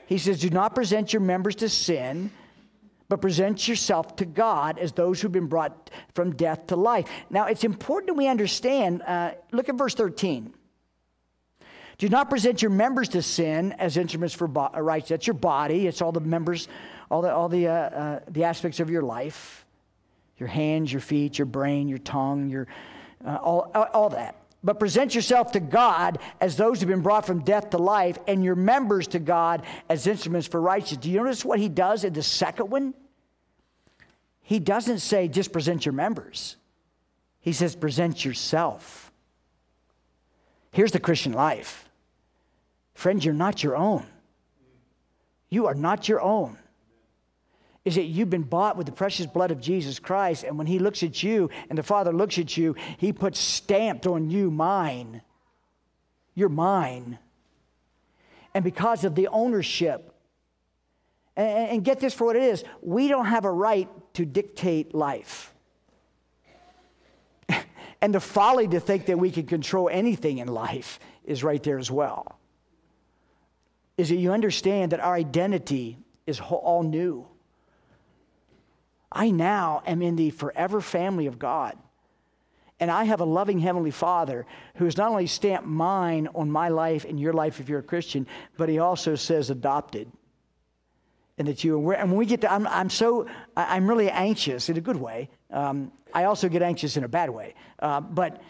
[0.07, 2.31] He says, Do not present your members to sin,
[3.09, 7.09] but present yourself to God as those who've been brought from death to life.
[7.29, 10.55] Now, it's important that we understand, uh, look at verse 13.
[11.99, 15.09] Do not present your members to sin as instruments for bo- uh, rights.
[15.09, 15.87] That's your body.
[15.87, 16.69] It's all the members,
[17.11, 19.64] all the, all the, uh, uh, the aspects of your life
[20.38, 22.66] your hands, your feet, your brain, your tongue, your,
[23.25, 24.37] uh, all, all that.
[24.62, 28.45] But present yourself to God as those who've been brought from death to life, and
[28.45, 31.03] your members to God as instruments for righteousness.
[31.03, 32.95] Do you notice what he does in the second one?
[34.42, 36.57] He doesn't say just present your members,
[37.40, 39.12] he says present yourself.
[40.73, 41.88] Here's the Christian life.
[42.92, 44.05] Friends, you're not your own.
[45.49, 46.59] You are not your own.
[47.87, 50.79] Is that you've been bought with the precious blood of Jesus Christ, and when He
[50.79, 55.22] looks at you and the Father looks at you, He puts stamped on you, mine.
[56.35, 57.18] You're mine.
[58.53, 60.12] And because of the ownership,
[61.37, 64.94] and, and get this for what it is, we don't have a right to dictate
[64.94, 65.55] life.
[68.03, 71.79] and the folly to think that we can control anything in life is right there
[71.79, 72.37] as well
[73.96, 77.27] is that you understand that our identity is all new.
[79.11, 81.77] I now am in the forever family of God.
[82.79, 86.69] And I have a loving Heavenly Father who has not only stamped mine on my
[86.69, 90.11] life and your life if you're a Christian, but He also says adopted.
[91.38, 94.77] And that you, and when we get to, I'm, I'm so, I'm really anxious in
[94.77, 95.31] a good way.
[95.51, 97.55] Um, I also get anxious in a bad way.
[97.79, 98.42] Uh, but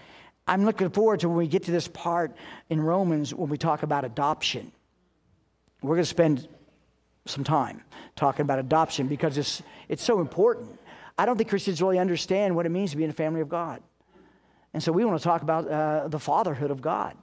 [0.47, 2.37] I'm looking forward to when we get to this part
[2.71, 4.71] in Romans when we talk about adoption.
[5.83, 6.49] We're going to spend
[7.27, 7.83] some time
[8.15, 10.79] talking about adoption because it's, it's so important.
[11.19, 13.49] I don't think Christians really understand what it means to be in a family of
[13.49, 13.83] God.
[14.75, 17.17] And so we want to talk about uh, the fatherhood of God.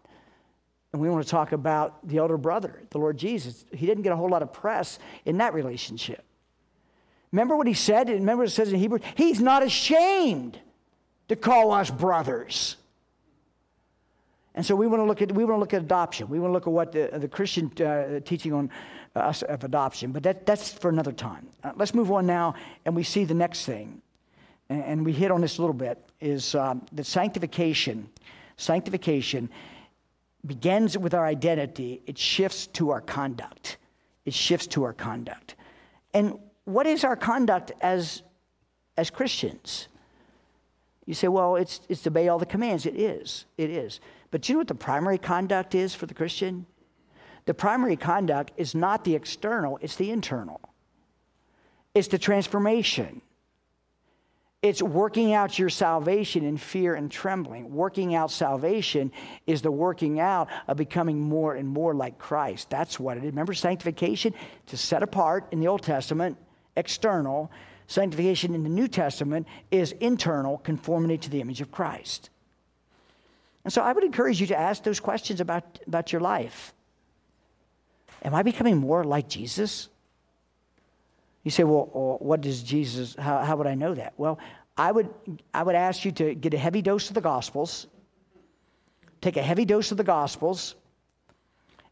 [0.91, 3.65] And we want to talk about the elder brother, the Lord Jesus.
[3.71, 6.23] He didn't get a whole lot of press in that relationship.
[7.31, 8.09] Remember what he said?
[8.09, 8.99] Remember what it says in Hebrew?
[9.15, 10.59] He's not ashamed
[11.29, 12.77] to call us brothers.
[14.55, 16.29] And so we want to look at we want to look at adoption.
[16.29, 18.69] We want to look at what the, the Christian uh, teaching on
[19.15, 20.11] uh, us of adoption.
[20.11, 21.47] But that, that's for another time.
[21.63, 22.53] Uh, let's move on now,
[22.85, 24.01] and we see the next thing,
[24.69, 28.09] and, and we hit on this a little bit is um, that sanctification.
[28.57, 29.49] Sanctification
[30.45, 32.01] begins with our identity.
[32.05, 33.77] It shifts to our conduct.
[34.25, 35.55] It shifts to our conduct.
[36.13, 38.21] And what is our conduct as
[38.97, 39.87] as Christians?
[41.05, 42.85] You say, well, it's, it's to obey all the commands.
[42.85, 43.45] It is.
[43.57, 43.99] It is.
[44.33, 46.65] But you know what the primary conduct is for the Christian?
[47.45, 50.59] The primary conduct is not the external, it's the internal.
[51.93, 53.21] It's the transformation.
[54.63, 57.71] It's working out your salvation in fear and trembling.
[57.75, 59.11] Working out salvation
[59.45, 62.71] is the working out of becoming more and more like Christ.
[62.71, 63.29] That's what it is.
[63.29, 64.33] Remember, sanctification
[64.65, 66.39] to set apart in the Old Testament,
[66.75, 67.51] external.
[67.85, 72.31] Sanctification in the New Testament is internal, conformity to the image of Christ.
[73.63, 76.73] And so I would encourage you to ask those questions about, about your life.
[78.23, 79.89] Am I becoming more like Jesus?
[81.43, 84.13] You say, well, what does Jesus, how, how would I know that?
[84.17, 84.39] Well,
[84.77, 85.09] I would,
[85.53, 87.87] I would ask you to get a heavy dose of the Gospels,
[89.21, 90.75] take a heavy dose of the Gospels,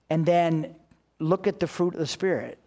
[0.10, 0.75] and then
[1.19, 2.57] look at the fruit of the Spirit.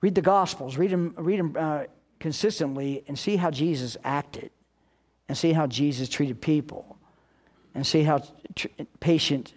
[0.00, 1.84] Read the Gospels, read them, read them uh,
[2.18, 4.50] consistently, and see how Jesus acted
[5.28, 6.91] and see how Jesus treated people
[7.74, 8.22] and see how
[8.54, 8.68] tr-
[9.00, 9.52] patient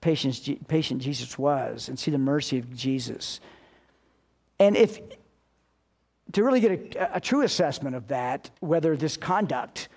[0.00, 3.40] patient, patient Jesus was and see the mercy of Jesus.
[4.58, 5.00] And if
[6.32, 9.88] to really get a, a, true assessment of that, whether this conduct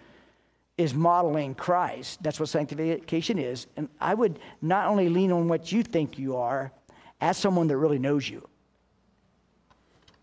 [0.78, 3.68] is modeling Christ, that's what sanctification is.
[3.76, 6.72] And I would not only lean on what you think you are,
[7.20, 8.48] ask someone that really knows you.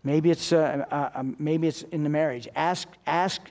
[0.03, 2.47] Maybe it's, uh, uh, um, maybe it's in the marriage.
[2.55, 3.41] Ask, ask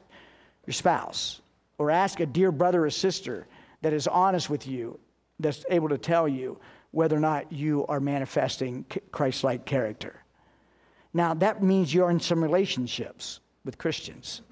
[0.66, 1.40] your spouse
[1.76, 3.46] or ask a dear brother or sister
[3.82, 4.98] that is honest with you,
[5.40, 6.58] that's able to tell you
[6.90, 10.22] whether or not you are manifesting Christ like character.
[11.12, 14.42] Now, that means you're in some relationships with Christians.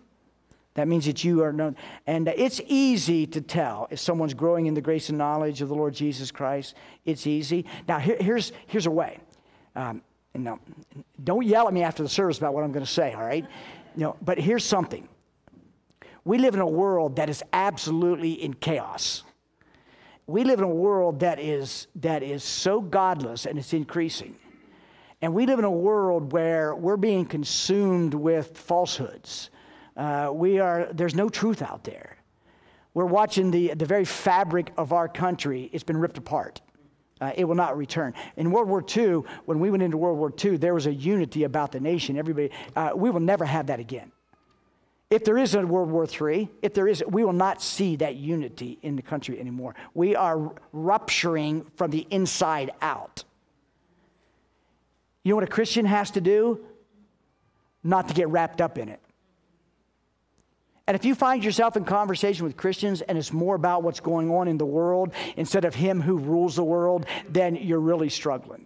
[0.74, 1.76] That means that you are known.
[2.06, 5.74] And it's easy to tell if someone's growing in the grace and knowledge of the
[5.74, 6.74] Lord Jesus Christ.
[7.04, 7.64] It's easy.
[7.88, 9.18] Now, here, here's, here's a way.
[9.74, 10.02] Um,
[10.34, 10.58] no,
[11.22, 13.46] don't yell at me after the service about what I'm going to say, all right?
[13.96, 15.08] No, but here's something.
[16.26, 19.22] We live in a world that is absolutely in chaos.
[20.26, 24.34] We live in a world that is, that is so godless and it's increasing.
[25.22, 29.50] And we live in a world where we're being consumed with falsehoods.
[29.96, 32.16] Uh, we are, there's no truth out there.
[32.92, 36.60] We're watching the, the very fabric of our country, it's been ripped apart.
[37.20, 38.14] Uh, it will not return.
[38.36, 41.44] In World War II, when we went into World War II, there was a unity
[41.44, 42.18] about the nation.
[42.18, 44.10] Everybody, uh, we will never have that again.
[45.08, 48.16] If there is a World War III, if there is, we will not see that
[48.16, 49.76] unity in the country anymore.
[49.94, 53.22] We are rupturing from the inside out.
[55.22, 56.64] You know what a Christian has to do?
[57.84, 59.00] Not to get wrapped up in it.
[60.88, 64.30] And if you find yourself in conversation with Christians and it's more about what's going
[64.30, 68.65] on in the world instead of Him who rules the world, then you're really struggling.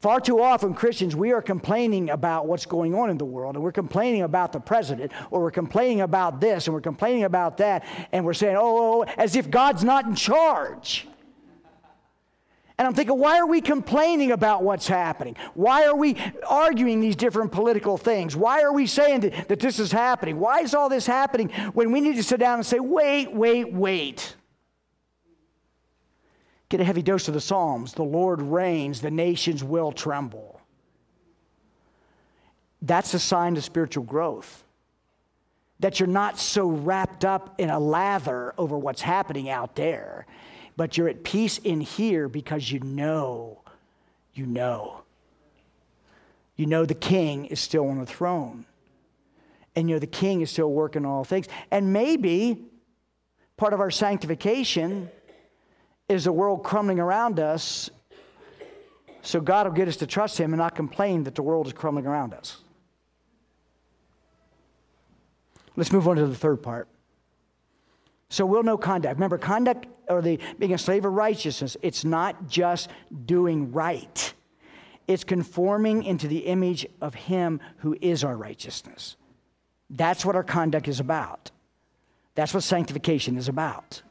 [0.00, 3.64] Far too often, Christians, we are complaining about what's going on in the world, and
[3.64, 7.84] we're complaining about the president, or we're complaining about this, and we're complaining about that,
[8.12, 11.08] and we're saying, oh, oh, oh as if God's not in charge.
[12.78, 15.34] And I'm thinking, why are we complaining about what's happening?
[15.54, 18.36] Why are we arguing these different political things?
[18.36, 20.38] Why are we saying that, that this is happening?
[20.38, 23.72] Why is all this happening when we need to sit down and say, wait, wait,
[23.72, 24.36] wait?
[26.68, 27.94] Get a heavy dose of the Psalms.
[27.94, 30.60] The Lord reigns, the nations will tremble.
[32.82, 34.64] That's a sign of spiritual growth.
[35.80, 40.26] That you're not so wrapped up in a lather over what's happening out there
[40.78, 43.58] but you're at peace in here because you know,
[44.32, 45.02] you know.
[46.54, 48.64] You know the king is still on the throne.
[49.74, 51.48] And you know the king is still working all things.
[51.72, 52.64] And maybe
[53.56, 55.10] part of our sanctification
[56.08, 57.90] is the world crumbling around us.
[59.22, 61.72] So God will get us to trust him and not complain that the world is
[61.72, 62.58] crumbling around us.
[65.76, 66.88] Let's move on to the third part.
[68.30, 69.14] So we'll know conduct.
[69.14, 72.90] Remember, conduct or the being a slave of righteousness, it's not just
[73.26, 74.34] doing right.
[75.06, 79.16] It's conforming into the image of him who is our righteousness.
[79.88, 81.50] That's what our conduct is about.
[82.34, 84.02] That's what sanctification is about.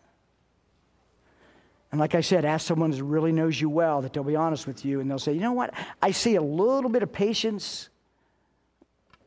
[1.91, 4.67] And like I said, ask someone who really knows you well that they'll be honest
[4.67, 5.73] with you and they'll say, you know what?
[6.01, 7.89] I see a little bit of patience,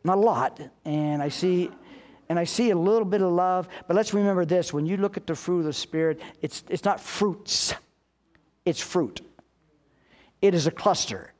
[0.04, 1.70] not a lot, and I see
[2.28, 3.68] and I see a little bit of love.
[3.88, 6.84] But let's remember this when you look at the fruit of the Spirit, it's, it's
[6.84, 7.74] not fruits,
[8.64, 9.20] it's fruit.
[10.40, 11.32] It is a cluster.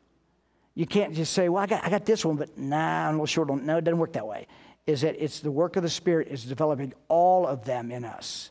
[0.74, 3.12] You can't just say, well, I got, I got this one, but nah, I'm a
[3.12, 3.64] little short on.
[3.64, 4.48] No, it doesn't work that way.
[4.84, 8.50] Is that it's the work of the Spirit is developing all of them in us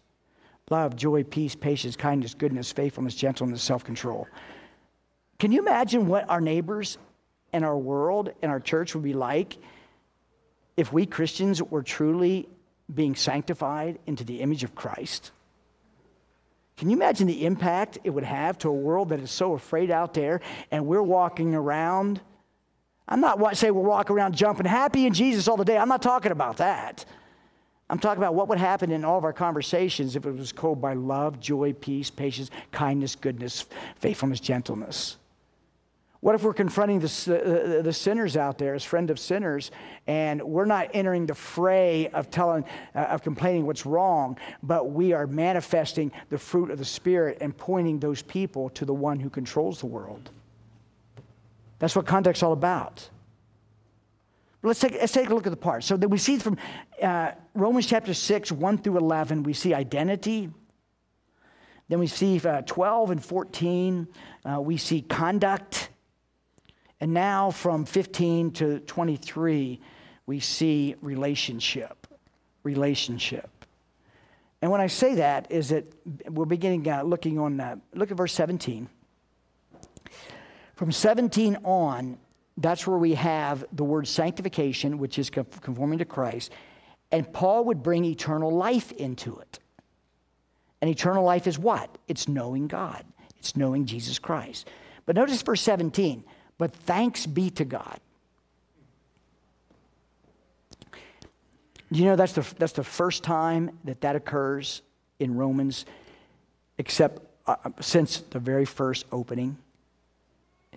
[0.70, 4.28] love, joy, peace, patience, kindness, goodness, faithfulness, gentleness, self control.
[5.38, 6.98] Can you imagine what our neighbors
[7.54, 9.58] and our world and our church would be like
[10.78, 12.48] if we Christians were truly
[12.94, 15.32] being sanctified into the image of Christ?
[16.78, 19.92] Can you imagine the impact it would have to a world that is so afraid
[19.92, 20.40] out there
[20.72, 22.22] and we're walking around?
[23.08, 25.78] I'm not saying we're walking around jumping happy in Jesus all the day.
[25.78, 27.04] I'm not talking about that.
[27.90, 30.80] I'm talking about what would happen in all of our conversations if it was called
[30.80, 33.66] by love, joy, peace, patience, kindness, goodness,
[33.96, 35.18] faithfulness, gentleness.
[36.22, 39.72] What if we're confronting the, uh, the sinners out there as friend of sinners,
[40.06, 45.14] and we're not entering the fray of telling, uh, of complaining what's wrong, but we
[45.14, 49.30] are manifesting the fruit of the Spirit and pointing those people to the one who
[49.30, 50.30] controls the world?
[51.80, 53.10] That's what conduct's all about.
[54.62, 55.86] But let's take, let's take a look at the parts.
[55.86, 56.58] So that we see from
[57.02, 60.50] uh, Romans chapter 6, 1 through 11, we see identity.
[61.88, 64.08] Then we see uh, 12 and 14,
[64.46, 65.90] uh, we see conduct.
[67.00, 69.80] And now from 15 to 23,
[70.26, 72.08] we see relationship.
[72.64, 73.50] Relationship.
[74.62, 75.86] And when I say that, is that
[76.30, 78.90] we're beginning uh, looking on, uh, look at verse 17.
[80.76, 82.18] From 17 on,
[82.60, 86.52] that's where we have the word sanctification, which is conforming to Christ.
[87.12, 89.60] And Paul would bring eternal life into it.
[90.82, 91.98] And eternal life is what?
[92.08, 93.04] It's knowing God,
[93.38, 94.70] it's knowing Jesus Christ.
[95.06, 96.24] But notice verse 17
[96.60, 98.00] but thanks be to God.
[101.90, 104.84] You know, that's the, that's the first time that that occurs
[105.18, 105.86] in Romans,
[106.78, 109.58] except uh, since the very first opening.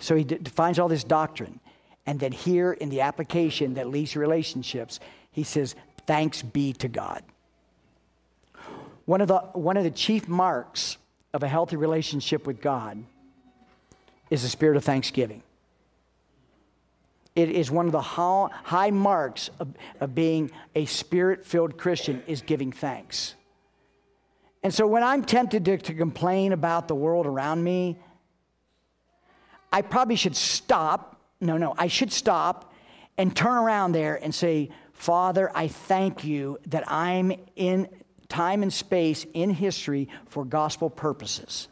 [0.00, 1.60] So he defines all this doctrine.
[2.06, 5.00] And then here in the application that leads to relationships,
[5.30, 5.74] he says,
[6.06, 7.22] Thanks be to God.
[9.04, 10.96] One of the, one of the chief marks
[11.32, 13.02] of a healthy relationship with God
[14.30, 15.42] is the spirit of thanksgiving.
[17.34, 19.68] It is one of the high marks of,
[20.00, 23.34] of being a spirit filled Christian is giving thanks.
[24.62, 27.98] And so when I'm tempted to, to complain about the world around me,
[29.72, 31.20] I probably should stop.
[31.42, 32.72] No, no, I should stop
[33.18, 37.88] and turn around there and say, Father, I thank you that I'm in
[38.28, 41.66] time and space in history for gospel purposes.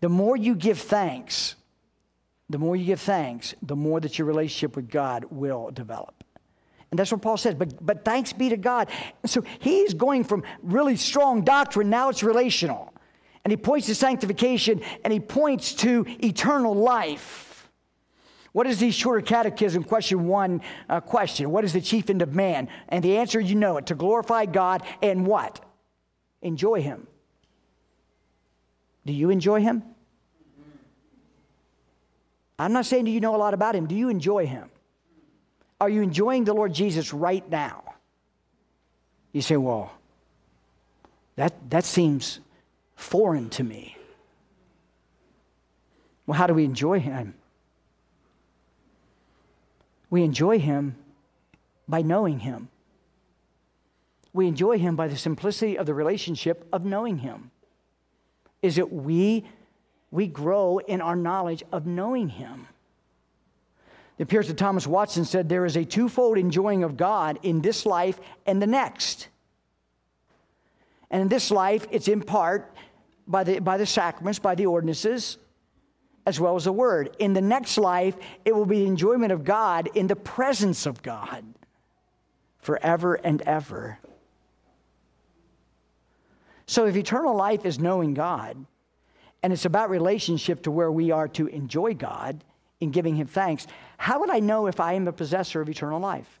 [0.00, 1.56] The more you give thanks,
[2.48, 6.22] the more you give thanks, the more that your relationship with God will develop.
[6.92, 7.56] And that's what Paul says.
[7.56, 8.88] But, but thanks be to God.
[9.26, 12.91] So he's going from really strong doctrine, now it's relational.
[13.44, 17.68] And he points to sanctification and he points to eternal life.
[18.52, 19.82] What is the shorter catechism?
[19.82, 21.50] Question one uh, question.
[21.50, 22.68] What is the chief end of man?
[22.88, 25.64] And the answer, you know it to glorify God and what?
[26.42, 27.06] Enjoy him.
[29.06, 29.82] Do you enjoy him?
[32.58, 33.86] I'm not saying do you know a lot about him.
[33.86, 34.70] Do you enjoy him?
[35.80, 37.82] Are you enjoying the Lord Jesus right now?
[39.32, 39.90] You say, well,
[41.34, 42.38] that, that seems
[43.02, 43.96] foreign to me.
[46.26, 47.34] Well, how do we enjoy him?
[50.08, 50.96] We enjoy him
[51.88, 52.68] by knowing him.
[54.32, 57.50] We enjoy him by the simplicity of the relationship of knowing him.
[58.62, 59.44] Is it we
[60.12, 62.68] we grow in our knowledge of knowing Him.
[64.18, 67.84] It appears that Thomas Watson said there is a twofold enjoying of God in this
[67.86, 69.28] life and the next.
[71.10, 72.72] And in this life, it's in part
[73.26, 75.38] by the, by the sacraments, by the ordinances,
[76.26, 77.14] as well as the Word.
[77.18, 81.02] In the next life, it will be the enjoyment of God in the presence of
[81.02, 81.44] God
[82.58, 83.98] forever and ever.
[86.66, 88.64] So, if eternal life is knowing God,
[89.42, 92.44] and it's about relationship to where we are to enjoy God
[92.80, 93.66] in giving Him thanks,
[93.98, 96.40] how would I know if I am a possessor of eternal life?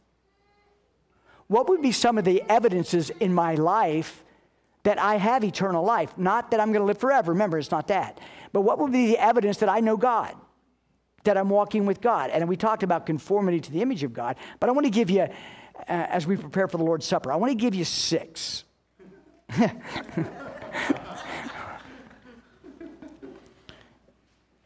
[1.48, 4.22] What would be some of the evidences in my life
[4.84, 6.16] that I have eternal life?
[6.16, 7.32] Not that I'm going to live forever.
[7.32, 8.20] Remember, it's not that.
[8.52, 10.34] But what would be the evidence that I know God?
[11.24, 12.30] That I'm walking with God.
[12.30, 14.36] And we talked about conformity to the image of God.
[14.58, 15.28] But I want to give you, uh,
[15.86, 18.64] as we prepare for the Lord's Supper, I want to give you six.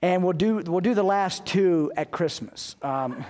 [0.00, 2.76] and we'll do, we'll do the last two at Christmas.
[2.80, 3.22] Um,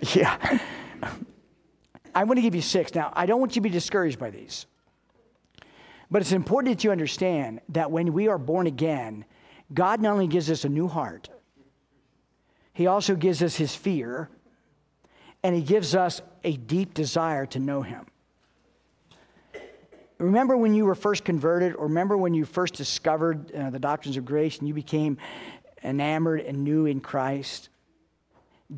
[0.14, 0.58] yeah.
[2.14, 2.94] I want to give you six.
[2.94, 4.66] Now, I don't want you to be discouraged by these.
[6.10, 9.24] But it's important that you understand that when we are born again,
[9.72, 11.28] God not only gives us a new heart,
[12.72, 14.28] He also gives us His fear,
[15.42, 18.06] and He gives us a deep desire to know Him.
[20.18, 24.16] Remember when you were first converted, or remember when you first discovered uh, the doctrines
[24.16, 25.18] of grace and you became
[25.82, 27.68] enamored and new in Christ?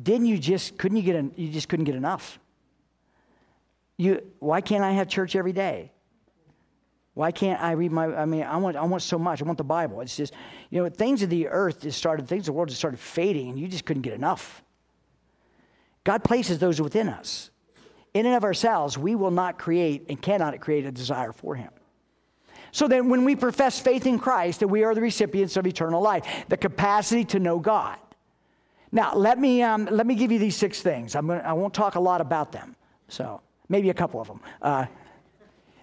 [0.03, 2.39] Didn't you just couldn't you get you just couldn't get enough?
[3.97, 5.91] You why can't I have church every day?
[7.17, 9.41] Why can't I read my I mean I want I want so much.
[9.41, 10.01] I want the Bible.
[10.01, 10.33] It's just
[10.69, 13.49] you know things of the earth just started things of the world just started fading
[13.49, 14.63] and you just couldn't get enough.
[16.03, 17.49] God places those within us
[18.13, 21.71] in and of ourselves, we will not create and cannot create a desire for Him.
[22.71, 26.01] So then, when we profess faith in Christ, that we are the recipients of eternal
[26.01, 27.97] life, the capacity to know God.
[28.91, 31.15] Now, let me, um, let me give you these six things.
[31.15, 32.75] I'm gonna, I won't talk a lot about them,
[33.07, 34.41] so maybe a couple of them.
[34.61, 34.85] Uh,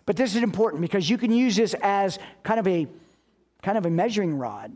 [0.07, 2.87] but this is important because you can use this as kind of a,
[3.63, 4.73] kind of a measuring rod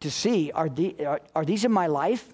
[0.00, 2.32] to see are, the, are, are these in my life?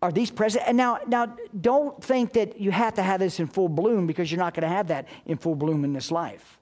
[0.00, 0.64] Are these present?
[0.66, 4.30] And now, now, don't think that you have to have this in full bloom because
[4.30, 6.58] you're not going to have that in full bloom in this life.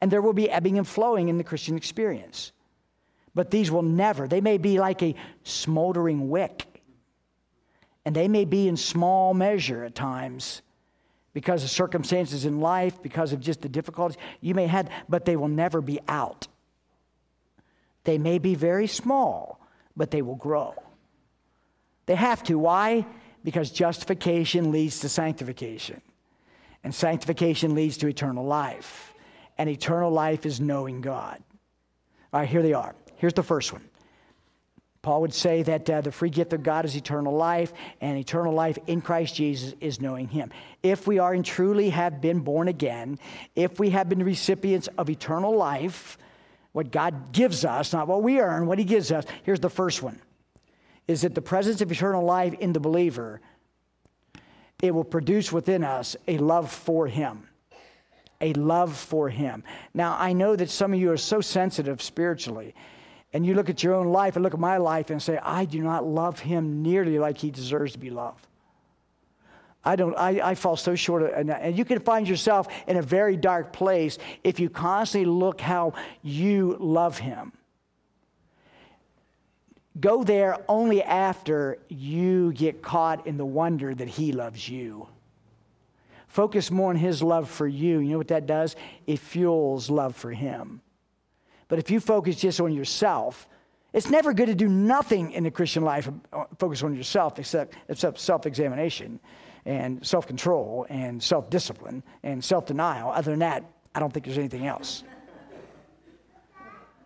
[0.00, 2.52] And there will be ebbing and flowing in the Christian experience.
[3.34, 6.66] But these will never, they may be like a smoldering wick.
[8.04, 10.62] And they may be in small measure at times,
[11.32, 15.36] because of circumstances in life, because of just the difficulties you may have, but they
[15.36, 16.46] will never be out.
[18.04, 19.60] They may be very small,
[19.96, 20.74] but they will grow.
[22.06, 22.58] They have to.
[22.58, 23.06] Why?
[23.44, 26.00] Because justification leads to sanctification,
[26.84, 29.08] and sanctification leads to eternal life.
[29.58, 31.40] And eternal life is knowing God.
[32.32, 32.94] All right, here they are.
[33.16, 33.82] Here's the first one
[35.02, 38.54] Paul would say that uh, the free gift of God is eternal life, and eternal
[38.54, 40.52] life in Christ Jesus is knowing Him.
[40.82, 43.18] If we are and truly have been born again,
[43.56, 46.18] if we have been recipients of eternal life,
[46.70, 50.02] what God gives us, not what we earn, what He gives us, here's the first
[50.02, 50.20] one
[51.08, 53.40] is that the presence of eternal life in the believer,
[54.80, 57.48] it will produce within us a love for Him.
[58.40, 59.64] A love for Him.
[59.94, 62.74] Now, I know that some of you are so sensitive spiritually
[63.32, 65.64] and you look at your own life and look at my life and say, I
[65.64, 68.46] do not love him nearly like he deserves to be loved.
[69.84, 71.22] I don't, I, I fall so short.
[71.22, 75.30] Of, and, and you can find yourself in a very dark place if you constantly
[75.30, 77.52] look how you love him.
[79.98, 85.08] Go there only after you get caught in the wonder that he loves you.
[86.28, 87.98] Focus more on his love for you.
[87.98, 88.74] You know what that does?
[89.06, 90.80] It fuels love for him.
[91.72, 93.48] But if you focus just on yourself,
[93.94, 97.76] it's never good to do nothing in the Christian life, uh, focus on yourself, except,
[97.88, 99.18] except self examination
[99.64, 103.10] and self control and self discipline and self denial.
[103.10, 103.64] Other than that,
[103.94, 105.02] I don't think there's anything else.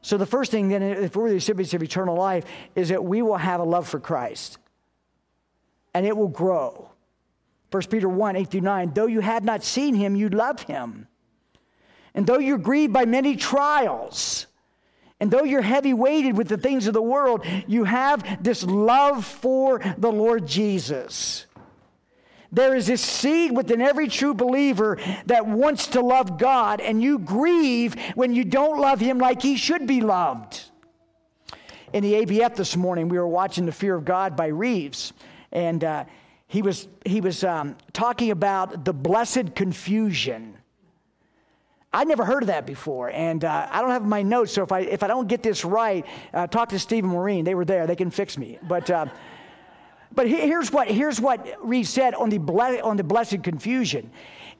[0.02, 2.44] So, the first thing then, if we're the recipients of eternal life,
[2.74, 4.58] is that we will have a love for Christ
[5.94, 6.90] and it will grow.
[7.70, 11.06] 1 Peter 1 8 through 9, though you had not seen him, you love him.
[12.16, 14.48] And though you're grieved by many trials,
[15.18, 19.24] and though you're heavy weighted with the things of the world, you have this love
[19.24, 21.46] for the Lord Jesus.
[22.52, 27.18] There is this seed within every true believer that wants to love God, and you
[27.18, 30.62] grieve when you don't love Him like He should be loved.
[31.92, 35.12] In the ABF this morning, we were watching The Fear of God by Reeves,
[35.50, 36.04] and uh,
[36.46, 40.55] he was, he was um, talking about the blessed confusion
[41.96, 44.52] I'd never heard of that before, and uh, I don't have my notes.
[44.52, 47.42] So if I if I don't get this right, uh, talk to Stephen Marine.
[47.42, 48.58] They were there; they can fix me.
[48.68, 49.06] But uh,
[50.12, 54.10] but here's what here's what Reed said on the ble- on the blessed confusion,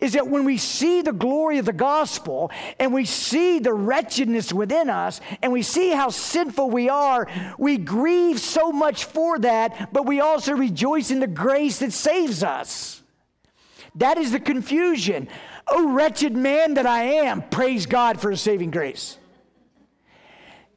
[0.01, 4.51] is that when we see the glory of the gospel and we see the wretchedness
[4.55, 7.29] within us and we see how sinful we are,
[7.59, 12.43] we grieve so much for that, but we also rejoice in the grace that saves
[12.43, 13.03] us.
[13.97, 15.29] That is the confusion.
[15.69, 19.19] Oh, wretched man that I am, praise God for his saving grace.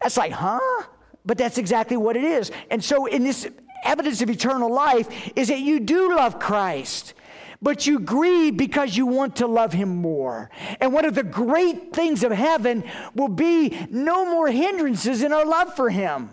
[0.02, 0.84] That's like, huh?
[1.26, 2.52] But that's exactly what it is.
[2.72, 3.48] And so, in this
[3.84, 7.14] evidence of eternal life, is that you do love Christ,
[7.62, 10.50] but you grieve because you want to love him more.
[10.80, 12.84] And one of the great things of heaven
[13.14, 16.30] will be no more hindrances in our love for him.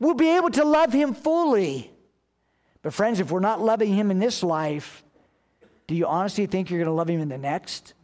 [0.00, 1.92] We'll be able to love him fully.
[2.82, 5.04] But, friends, if we're not loving him in this life,
[5.86, 7.94] do you honestly think you're going to love him in the next?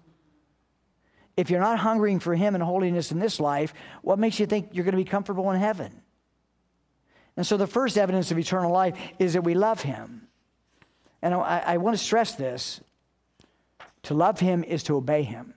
[1.37, 3.73] If you're not hungering for him and holiness in this life,
[4.03, 6.03] what makes you think you're going to be comfortable in heaven?
[7.37, 10.29] And so the first evidence of eternal life is that we love him.
[11.23, 12.81] And I, I want to stress this
[14.05, 15.55] to love him is to obey him.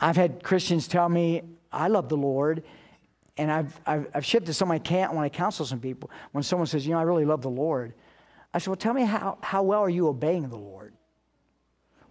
[0.00, 1.42] I've had Christians tell me,
[1.72, 2.64] I love the Lord.
[3.36, 6.10] And I've, I've, I've shifted some I can't when I counsel some people.
[6.32, 7.92] When someone says, you know, I really love the Lord.
[8.56, 10.94] I said, Well, tell me how, how well are you obeying the Lord?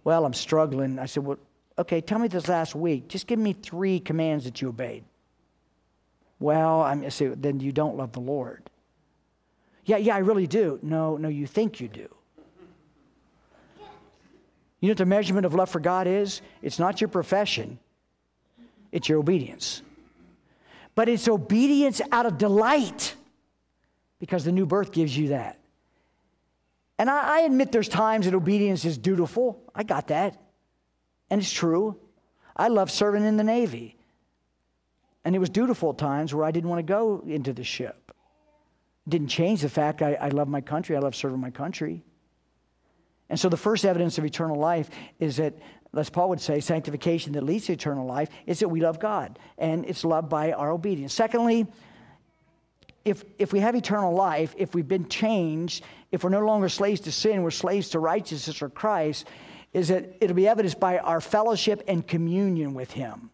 [0.04, 0.96] Well, I'm struggling.
[1.00, 1.38] I said, Well,
[1.76, 3.08] okay, tell me this last week.
[3.08, 5.02] Just give me three commands that you obeyed.
[6.38, 8.62] Well, I said, then you don't love the Lord.
[9.86, 10.78] Yeah, yeah, I really do.
[10.82, 12.08] No, no, you think you do.
[14.78, 16.42] You know what the measurement of love for God is?
[16.62, 17.80] It's not your profession,
[18.92, 19.82] it's your obedience.
[20.94, 23.16] But it's obedience out of delight
[24.20, 25.58] because the new birth gives you that.
[26.98, 29.62] And I, I admit there's times that obedience is dutiful.
[29.74, 30.40] I got that.
[31.30, 31.98] And it's true.
[32.56, 33.96] I love serving in the Navy.
[35.24, 38.12] And it was dutiful times where I didn't want to go into the ship.
[39.06, 40.96] It didn't change the fact I, I love my country.
[40.96, 42.02] I love serving my country.
[43.28, 44.88] And so the first evidence of eternal life
[45.18, 45.54] is that,
[45.96, 49.38] as Paul would say, sanctification that leads to eternal life is that we love God.
[49.58, 51.12] And it's loved by our obedience.
[51.12, 51.66] Secondly,
[53.06, 57.00] if, if we have eternal life, if we've been changed, if we're no longer slaves
[57.02, 59.28] to sin, we're slaves to righteousness or Christ,
[59.72, 63.30] is that it'll be evidenced by our fellowship and communion with Him.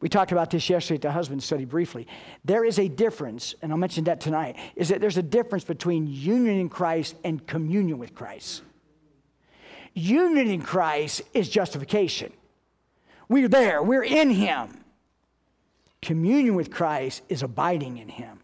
[0.00, 2.08] We talked about this yesterday at the husband study briefly.
[2.42, 6.06] There is a difference, and I'll mention that tonight, is that there's a difference between
[6.06, 8.62] union in Christ and communion with Christ.
[9.92, 12.32] Union in Christ is justification.
[13.28, 14.81] We're there, we're in Him.
[16.02, 18.40] Communion with Christ is abiding in Him.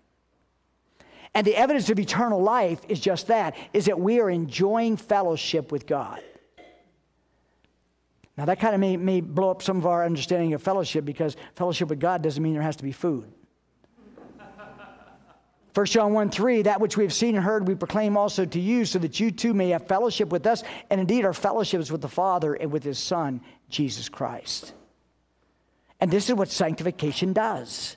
[1.34, 5.70] And the evidence of eternal life is just that, is that we are enjoying fellowship
[5.70, 6.22] with God.
[8.36, 11.36] Now, that kind of may, may blow up some of our understanding of fellowship because
[11.56, 13.30] fellowship with God doesn't mean there has to be food.
[15.74, 18.58] 1 John 1 3, that which we have seen and heard, we proclaim also to
[18.58, 20.64] you, so that you too may have fellowship with us.
[20.90, 24.72] And indeed, our fellowship is with the Father and with his Son, Jesus Christ.
[26.00, 27.96] And this is what sanctification does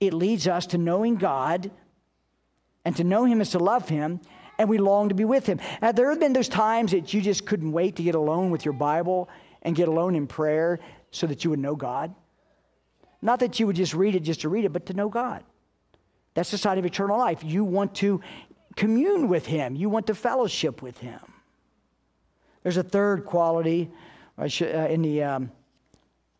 [0.00, 1.70] it leads us to knowing God,
[2.84, 4.20] and to know him is to love him,
[4.58, 5.58] and we long to be with him.
[5.80, 8.74] Have there been those times that you just couldn't wait to get alone with your
[8.74, 9.28] Bible
[9.62, 10.78] and get alone in prayer
[11.10, 12.14] so that you would know God?
[13.22, 15.42] Not that you would just read it just to read it, but to know God.
[16.34, 17.42] That's the side of eternal life.
[17.42, 18.20] You want to
[18.76, 21.20] commune with him, you want to fellowship with him.
[22.62, 23.90] There's a third quality
[24.38, 25.52] uh, in, the, um,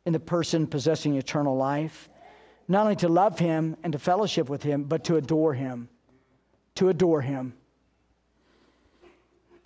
[0.04, 2.08] in the person possessing eternal life
[2.68, 5.88] not only to love him and to fellowship with him, but to adore him.
[6.76, 7.54] To adore him.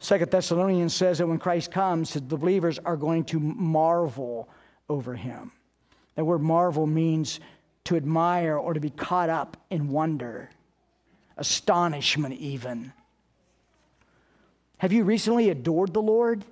[0.01, 4.49] Second Thessalonians says that when Christ comes, the believers are going to marvel
[4.89, 5.53] over him.
[6.15, 7.41] That word marvel means
[7.85, 10.51] to admire or to be caught up in wonder,
[11.37, 12.93] astonishment, even.
[14.79, 16.45] Have you recently adored the Lord?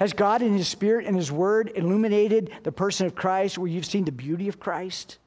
[0.00, 3.86] Has God in His Spirit and His Word illuminated the person of Christ where you've
[3.86, 5.18] seen the beauty of Christ?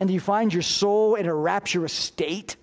[0.00, 2.56] And you find your soul in a rapturous state?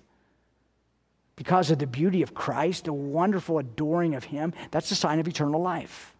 [1.38, 5.28] because of the beauty of Christ, the wonderful adoring of Him, that's a sign of
[5.28, 6.12] eternal life.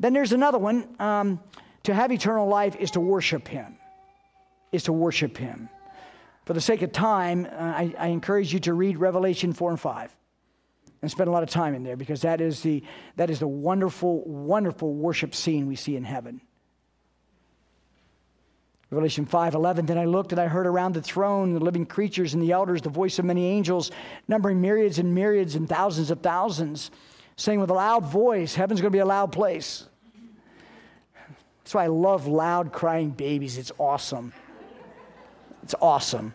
[0.00, 0.88] Then there's another one.
[0.98, 1.38] Um,
[1.84, 3.76] to have eternal life is to worship Him,
[4.72, 5.68] is to worship Him.
[6.46, 9.80] For the sake of time, uh, I, I encourage you to read Revelation 4 and
[9.80, 10.16] 5
[11.02, 12.82] and spend a lot of time in there because that is the,
[13.16, 16.40] that is the wonderful, wonderful worship scene we see in heaven.
[18.90, 22.42] Revelation 5:11 Then I looked and I heard around the throne the living creatures and
[22.42, 23.90] the elders the voice of many angels
[24.28, 26.90] numbering myriads and myriads and thousands of thousands
[27.36, 29.88] saying with a loud voice heaven's going to be a loud place.
[31.64, 33.56] That's why I love loud crying babies.
[33.56, 34.34] It's awesome.
[35.62, 36.34] It's awesome.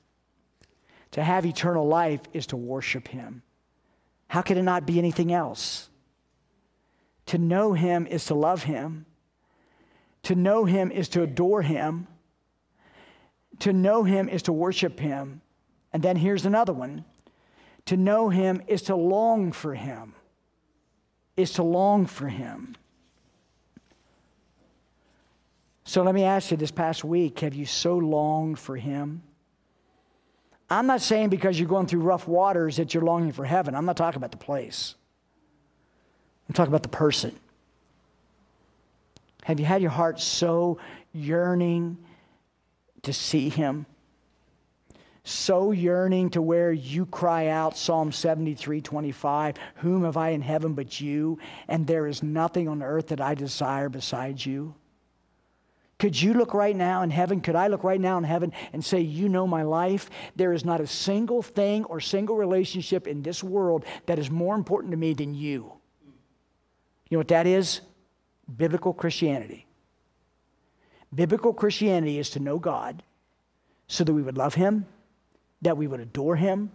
[1.11, 3.43] To have eternal life is to worship him.
[4.27, 5.89] How could it not be anything else?
[7.27, 9.05] To know him is to love him.
[10.23, 12.07] To know him is to adore him.
[13.59, 15.41] To know him is to worship him.
[15.93, 17.05] And then here's another one
[17.85, 20.13] to know him is to long for him,
[21.35, 22.75] is to long for him.
[25.83, 29.23] So let me ask you this past week have you so longed for him?
[30.71, 33.75] I'm not saying because you're going through rough waters that you're longing for heaven.
[33.75, 34.95] I'm not talking about the place.
[36.47, 37.35] I'm talking about the person.
[39.43, 40.79] Have you had your heart so
[41.13, 41.97] yearning
[43.03, 43.85] to see him.
[45.23, 50.73] So yearning to where you cry out, Psalm 73 25, Whom have I in heaven
[50.73, 51.37] but you?
[51.67, 54.73] And there is nothing on earth that I desire besides you.
[56.01, 57.41] Could you look right now in heaven?
[57.41, 60.09] Could I look right now in heaven and say, You know my life?
[60.35, 64.55] There is not a single thing or single relationship in this world that is more
[64.55, 65.71] important to me than you.
[67.07, 67.81] You know what that is?
[68.57, 69.67] Biblical Christianity.
[71.13, 73.03] Biblical Christianity is to know God
[73.85, 74.87] so that we would love Him,
[75.61, 76.71] that we would adore Him,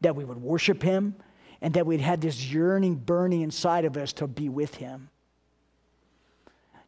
[0.00, 1.14] that we would worship Him,
[1.60, 5.10] and that we'd had this yearning, burning inside of us to be with Him.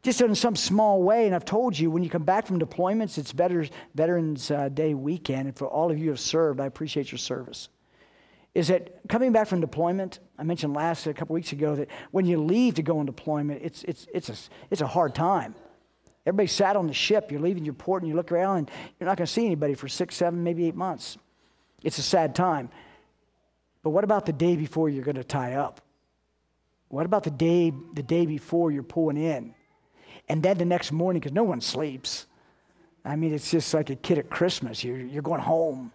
[0.07, 3.19] Just in some small way, and I've told you, when you come back from deployments,
[3.19, 7.11] it's Veterans uh, Day weekend, and for all of you who have served, I appreciate
[7.11, 7.69] your service.
[8.55, 10.21] Is that coming back from deployment?
[10.39, 13.63] I mentioned last a couple weeks ago that when you leave to go on deployment,
[13.65, 14.37] it's, it's, it's, a,
[14.71, 15.57] it's a hard time.
[16.25, 17.33] Everybody sat on the ship.
[17.33, 19.75] You're leaving your port and you look around and you're not going to see anybody
[19.75, 21.19] for six, seven, maybe eight months.
[21.83, 22.71] It's a sad time.
[23.83, 25.81] But what about the day before you're going to tie up?
[26.91, 29.53] What about the day, the day before you're pulling in?
[30.29, 32.27] And then the next morning, because no one sleeps.
[33.05, 34.83] I mean, it's just like a kid at Christmas.
[34.83, 35.93] You're, you're going home.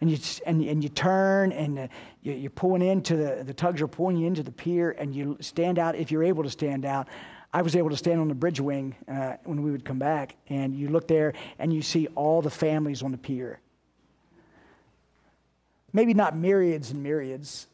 [0.00, 1.88] And you, and, and you turn and uh,
[2.22, 5.38] you, you're pulling into the, the tugs are pulling you into the pier and you
[5.40, 7.08] stand out if you're able to stand out.
[7.52, 10.36] I was able to stand on the bridge wing uh, when we would come back,
[10.50, 13.60] and you look there and you see all the families on the pier.
[15.94, 17.66] Maybe not myriads and myriads,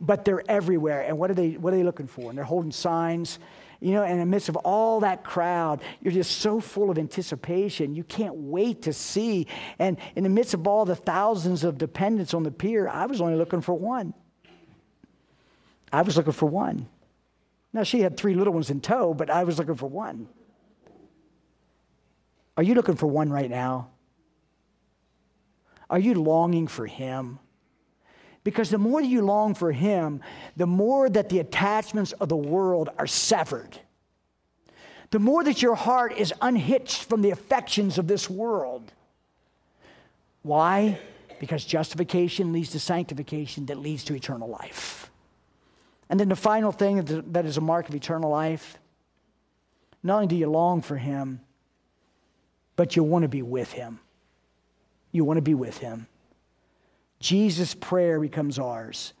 [0.00, 1.02] but they're everywhere.
[1.02, 2.30] And what are they, what are they looking for?
[2.30, 3.38] And they're holding signs.
[3.80, 7.94] You know, in the midst of all that crowd, you're just so full of anticipation.
[7.94, 9.46] You can't wait to see.
[9.78, 13.20] And in the midst of all the thousands of dependents on the pier, I was
[13.20, 14.14] only looking for one.
[15.92, 16.88] I was looking for one.
[17.72, 20.28] Now, she had three little ones in tow, but I was looking for one.
[22.56, 23.90] Are you looking for one right now?
[25.88, 27.38] Are you longing for him?
[28.48, 30.22] Because the more you long for Him,
[30.56, 33.78] the more that the attachments of the world are severed.
[35.10, 38.90] The more that your heart is unhitched from the affections of this world.
[40.40, 40.98] Why?
[41.38, 45.10] Because justification leads to sanctification that leads to eternal life.
[46.08, 48.78] And then the final thing that is a mark of eternal life
[50.02, 51.42] not only do you long for Him,
[52.76, 54.00] but you want to be with Him.
[55.12, 56.06] You want to be with Him.
[57.20, 59.12] Jesus' prayer becomes ours.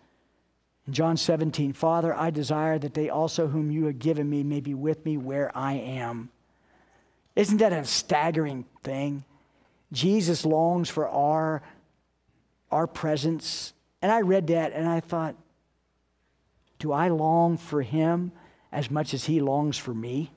[0.86, 4.60] In John 17, Father, I desire that they also whom you have given me may
[4.60, 6.30] be with me where I am.
[7.36, 9.24] Isn't that a staggering thing?
[9.92, 11.62] Jesus longs for our,
[12.70, 13.72] our presence.
[14.02, 15.34] And I read that and I thought,
[16.78, 18.32] do I long for him
[18.70, 20.30] as much as he longs for me?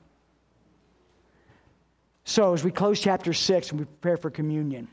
[2.24, 4.88] So, as we close chapter 6 and we prepare for communion,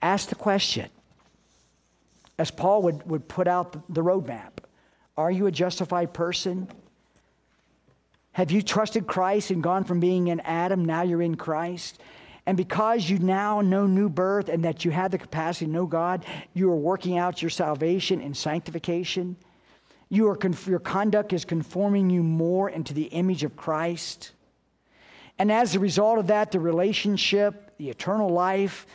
[0.00, 0.88] ask the question
[2.38, 4.50] as Paul would, would put out the roadmap.
[5.16, 6.68] Are you a justified person?
[8.32, 12.00] Have you trusted Christ and gone from being in Adam, now you're in Christ?
[12.46, 15.86] And because you now know new birth and that you have the capacity to know
[15.86, 16.24] God,
[16.54, 19.36] you are working out your salvation and sanctification.
[20.08, 24.32] You are, your conduct is conforming you more into the image of Christ.
[25.38, 28.86] And as a result of that, the relationship, the eternal life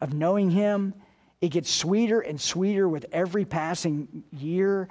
[0.00, 0.94] of knowing Him,
[1.42, 4.88] it gets sweeter and sweeter with every passing year,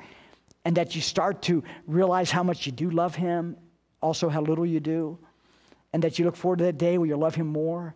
[0.66, 3.56] and that you start to realize how much you do love Him,
[4.02, 5.18] also how little you do,
[5.94, 7.96] and that you look forward to that day where you love Him more.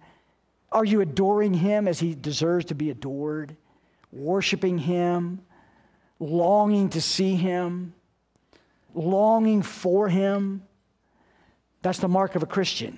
[0.71, 3.57] Are you adoring Him as He deserves to be adored,
[4.13, 5.41] worshiping Him,
[6.19, 7.93] longing to see Him,
[8.93, 10.63] longing for Him?
[11.81, 12.97] That's the mark of a Christian.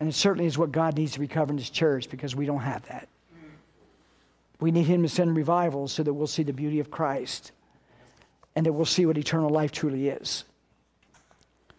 [0.00, 2.60] And it certainly is what God needs to recover in His church because we don't
[2.60, 3.06] have that.
[4.60, 7.52] We need Him to send revival so that we'll see the beauty of Christ
[8.54, 10.44] and that we'll see what eternal life truly is.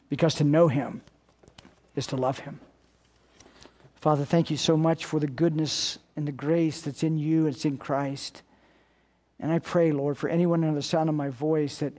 [0.10, 1.02] Because to know Him
[1.96, 2.60] is to love Him.
[3.96, 7.56] Father, thank you so much for the goodness and the grace that's in you, and
[7.56, 8.42] it's in Christ.
[9.40, 11.94] And I pray, Lord, for anyone under the sound of my voice that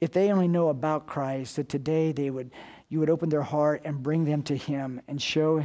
[0.00, 2.50] if they only know about Christ, that today they would,
[2.88, 5.62] you would open their heart and bring them to Him and show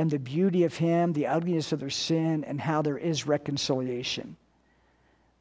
[0.00, 4.36] them the beauty of Him, the ugliness of their sin, and how there is reconciliation.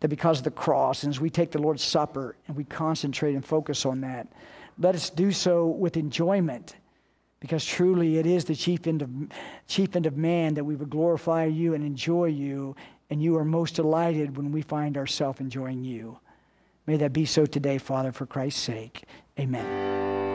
[0.01, 3.35] That because of the cross, and as we take the Lord's Supper and we concentrate
[3.35, 4.27] and focus on that,
[4.77, 6.75] let us do so with enjoyment,
[7.39, 9.09] because truly it is the chief end of,
[9.67, 12.75] chief end of man that we would glorify you and enjoy you,
[13.09, 16.19] and you are most delighted when we find ourselves enjoying you.
[16.85, 19.03] May that be so today, Father, for Christ's sake.
[19.39, 20.28] Amen.